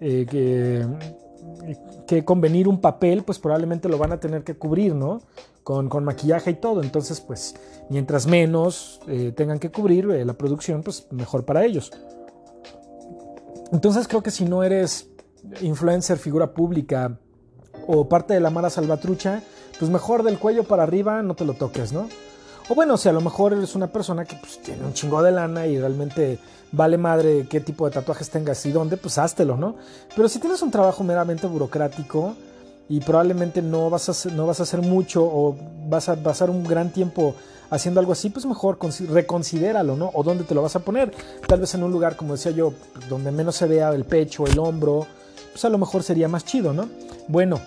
[0.00, 0.86] eh, que,
[2.06, 5.22] que, convenir un papel, pues probablemente lo van a tener que cubrir, ¿no?
[5.62, 6.82] Con, con maquillaje y todo.
[6.82, 7.54] Entonces, pues
[7.88, 11.90] mientras menos eh, tengan que cubrir eh, la producción, pues mejor para ellos.
[13.72, 15.08] Entonces creo que si no eres
[15.60, 17.18] influencer, figura pública
[17.86, 19.42] o parte de la mara salvatrucha,
[19.78, 22.08] pues mejor del cuello para arriba no te lo toques, ¿no?
[22.70, 25.32] O bueno, si a lo mejor eres una persona que pues, tiene un chingo de
[25.32, 26.38] lana y realmente
[26.70, 29.74] vale madre qué tipo de tatuajes tengas y dónde, pues háztelo, ¿no?
[30.14, 32.36] Pero si tienes un trabajo meramente burocrático
[32.88, 35.56] y probablemente no vas a hacer, no vas a hacer mucho o
[35.88, 37.34] vas a pasar un gran tiempo
[37.70, 40.12] haciendo algo así, pues mejor reconsidéralo, ¿no?
[40.14, 41.12] O dónde te lo vas a poner.
[41.48, 42.72] Tal vez en un lugar, como decía yo,
[43.08, 45.08] donde menos se vea el pecho, el hombro,
[45.50, 46.88] pues a lo mejor sería más chido, ¿no?
[47.26, 47.60] Bueno,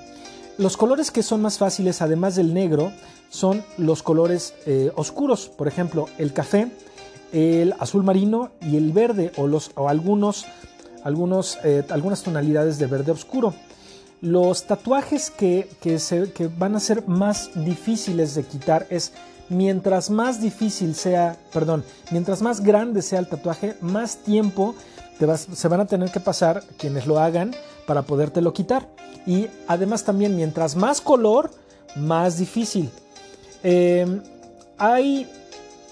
[0.58, 2.94] los colores que son más fáciles, además del negro,
[3.34, 5.50] son los colores eh, oscuros.
[5.50, 6.72] Por ejemplo, el café,
[7.32, 10.46] el azul marino y el verde, o, los, algunos,
[11.04, 13.56] algunos, eh, algunas tonalidades de verde oscuro.
[14.22, 19.14] Los tatuajes que, que, se, que van a ser más difíciles de quitar es
[19.50, 24.76] mientras más difícil sea, perdón, mientras más grande sea el tatuaje, más tiempo
[25.18, 27.56] te vas, se van a tener que pasar quienes lo hagan
[27.88, 28.88] para podértelo quitar.
[29.26, 31.50] Y además también, mientras más color,
[31.96, 32.92] más difícil.
[33.64, 34.06] Eh,
[34.78, 35.28] hay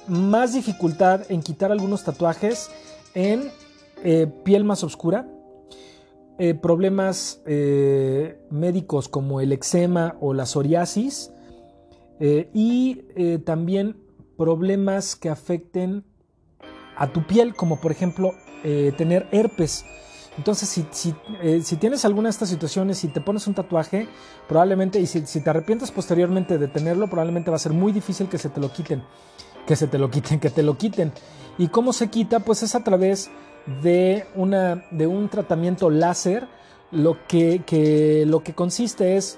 [0.08, 2.70] más dificultad en quitar algunos tatuajes
[3.14, 3.52] en
[4.04, 5.28] eh, piel más oscura.
[6.38, 11.32] Eh, problemas eh, médicos como el eczema o la psoriasis
[12.54, 13.02] y
[13.46, 13.98] también
[14.38, 16.06] problemas que afecten
[16.96, 19.84] a tu piel, como por ejemplo tener herpes.
[20.38, 21.14] Entonces, si, si,
[21.62, 24.08] si, tienes alguna de estas situaciones y te pones un tatuaje,
[24.48, 28.30] probablemente, y si, si, te arrepientes posteriormente de tenerlo, probablemente va a ser muy difícil
[28.30, 29.04] que se te lo quiten.
[29.68, 31.12] Que se te lo quiten, que te lo quiten.
[31.58, 32.40] ¿Y cómo se quita?
[32.40, 33.30] Pues es a través
[33.84, 36.48] de, una, de un tratamiento láser.
[36.92, 39.38] Lo que, que, lo que consiste es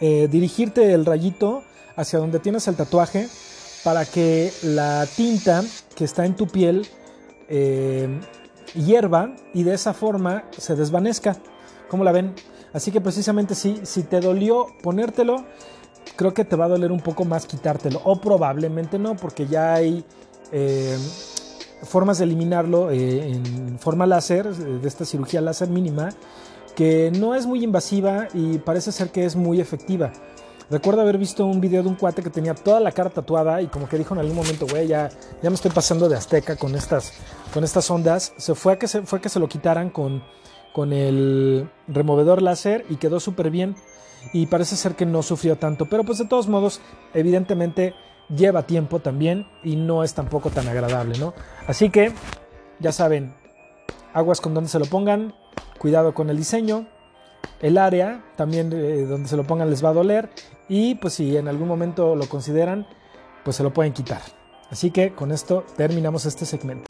[0.00, 1.62] eh, dirigirte el rayito
[1.96, 3.28] hacia donde tienes el tatuaje
[3.84, 5.62] para que la tinta
[5.94, 6.86] que está en tu piel
[7.48, 8.08] eh,
[8.74, 11.36] hierva y de esa forma se desvanezca.
[11.88, 12.34] ¿Cómo la ven?
[12.72, 15.44] Así que precisamente si, si te dolió ponértelo,
[16.16, 18.00] creo que te va a doler un poco más quitártelo.
[18.04, 20.04] O probablemente no, porque ya hay
[20.52, 20.98] eh,
[21.82, 26.10] formas de eliminarlo eh, en forma láser, de esta cirugía láser mínima,
[26.74, 30.12] que no es muy invasiva y parece ser que es muy efectiva.
[30.68, 33.68] Recuerdo haber visto un video de un cuate que tenía toda la cara tatuada y
[33.68, 35.10] como que dijo en algún momento, güey, ya,
[35.40, 37.12] ya me estoy pasando de azteca con estas,
[37.54, 38.32] con estas ondas.
[38.36, 40.24] Se fue a que se, fue que se lo quitaran con,
[40.72, 43.76] con el removedor láser y quedó súper bien
[44.32, 46.80] y parece ser que no sufrió tanto, pero pues de todos modos,
[47.14, 47.94] evidentemente
[48.28, 51.32] lleva tiempo también y no es tampoco tan agradable, ¿no?
[51.68, 52.12] Así que,
[52.80, 53.36] ya saben,
[54.12, 55.32] aguas con donde se lo pongan,
[55.78, 56.88] cuidado con el diseño,
[57.60, 60.28] el área también eh, donde se lo pongan les va a doler
[60.68, 62.86] y pues si en algún momento lo consideran,
[63.44, 64.22] pues se lo pueden quitar.
[64.70, 66.86] Así que con esto terminamos este segmento.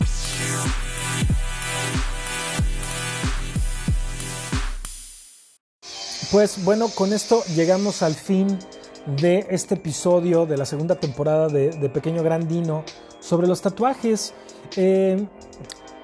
[6.33, 8.59] Pues bueno, con esto llegamos al fin
[9.07, 12.85] de este episodio de la segunda temporada de, de Pequeño Grandino
[13.21, 14.35] sobre los tatuajes.
[14.77, 15.25] Eh,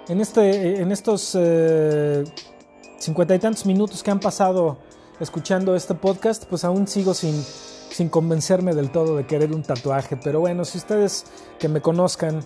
[0.08, 2.24] en, este, en estos eh,
[2.98, 4.78] cincuenta y tantos minutos que han pasado
[5.22, 7.34] escuchando este podcast, pues aún sigo sin,
[7.90, 10.16] sin convencerme del todo de querer un tatuaje.
[10.16, 11.24] Pero bueno, si ustedes
[11.58, 12.44] que me conozcan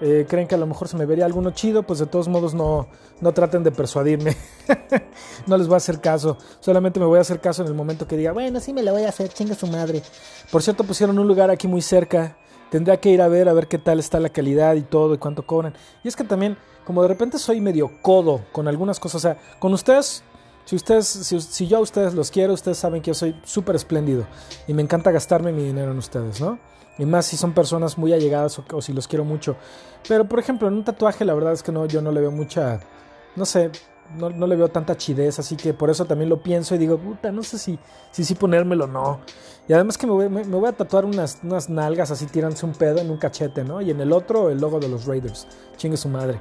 [0.00, 2.54] eh, creen que a lo mejor se me vería alguno chido, pues de todos modos
[2.54, 2.86] no,
[3.20, 4.36] no traten de persuadirme.
[5.46, 6.36] no les voy a hacer caso.
[6.60, 8.92] Solamente me voy a hacer caso en el momento que diga, bueno, sí me la
[8.92, 10.02] voy a hacer, chinga su madre.
[10.52, 12.36] Por cierto, pusieron un lugar aquí muy cerca.
[12.70, 15.18] Tendría que ir a ver, a ver qué tal está la calidad y todo y
[15.18, 15.74] cuánto cobran.
[16.04, 19.38] Y es que también, como de repente soy medio codo con algunas cosas, o sea,
[19.58, 20.22] con ustedes
[20.68, 23.74] si ustedes, si, si, yo a ustedes los quiero, ustedes saben que yo soy súper
[23.74, 24.26] espléndido
[24.66, 26.58] y me encanta gastarme mi dinero en ustedes, ¿no?
[26.98, 29.56] Y más si son personas muy allegadas o, si los quiero mucho.
[30.06, 32.30] Pero por ejemplo, en un tatuaje la verdad es que no, yo no le veo
[32.30, 32.80] mucha,
[33.34, 33.70] no sé,
[34.18, 36.98] no, no, le veo tanta chidez, así que por eso también lo pienso y digo,
[36.98, 37.78] puta, no sé si
[38.10, 39.20] sí si, ponérmelo o no.
[39.68, 43.10] Y además que me voy, a tatuar unas, unas nalgas así tirándose un pedo en
[43.10, 43.80] un cachete, ¿no?
[43.80, 45.48] Y en el otro el logo de los Raiders.
[45.78, 46.38] Chingue su madre.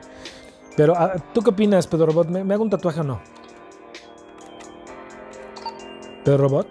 [0.75, 2.27] Pero, ah, ¿tú qué opinas, Pedro Robot?
[2.27, 3.21] ¿Me, ¿Me, hago un tatuaje o no?
[6.27, 6.67] ¿Pedro Robot?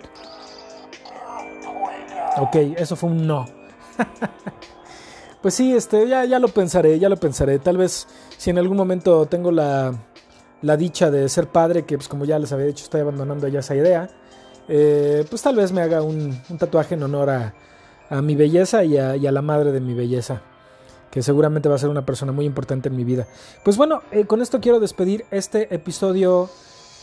[2.36, 3.46] Ok, eso fue un no.
[5.40, 7.58] pues sí, este, ya, ya lo pensaré, ya lo pensaré.
[7.58, 9.94] Tal vez si en algún momento tengo la,
[10.60, 13.60] la dicha de ser padre, que pues como ya les había dicho, estoy abandonando ya
[13.60, 14.10] esa idea,
[14.68, 17.54] eh, pues tal vez me haga un, un tatuaje en honor a,
[18.10, 20.42] a mi belleza y a, a, la madre de mi belleza,
[21.10, 23.26] que seguramente va a ser una persona muy importante en mi vida.
[23.64, 26.50] Pues bueno, eh, con esto quiero despedir este episodio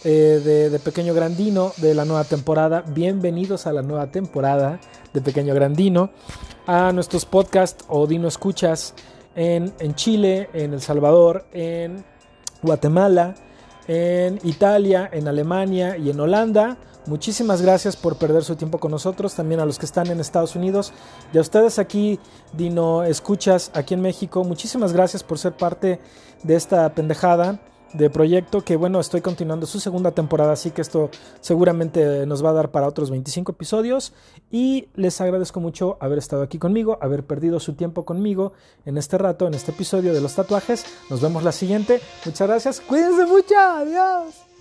[0.04, 2.84] eh, de, Pequeño Grandino de la nueva temporada.
[2.86, 4.80] Bienvenidos a la nueva temporada
[5.14, 6.10] de Pequeño Grandino,
[6.68, 8.94] a nuestros podcasts o Dino Escuchas
[9.36, 12.04] en, en Chile, en El Salvador, en
[12.62, 13.36] Guatemala,
[13.88, 16.78] en Italia, en Alemania y en Holanda.
[17.06, 20.56] Muchísimas gracias por perder su tiempo con nosotros, también a los que están en Estados
[20.56, 20.92] Unidos
[21.34, 22.20] y a ustedes aquí,
[22.52, 24.44] Dino Escuchas, aquí en México.
[24.44, 26.00] Muchísimas gracias por ser parte
[26.44, 27.60] de esta pendejada
[27.94, 31.10] de proyecto que bueno estoy continuando su segunda temporada así que esto
[31.42, 34.14] seguramente nos va a dar para otros 25 episodios.
[34.52, 38.54] Y les agradezco mucho haber estado aquí conmigo haber perdido su tiempo conmigo
[38.86, 40.86] en este rato en este episodio de los tatuajes.
[41.10, 42.02] Nos vemos la siguiente.
[42.26, 42.82] Muchas gracias.
[42.82, 43.58] Cuídense mucho.
[43.58, 44.53] Adiós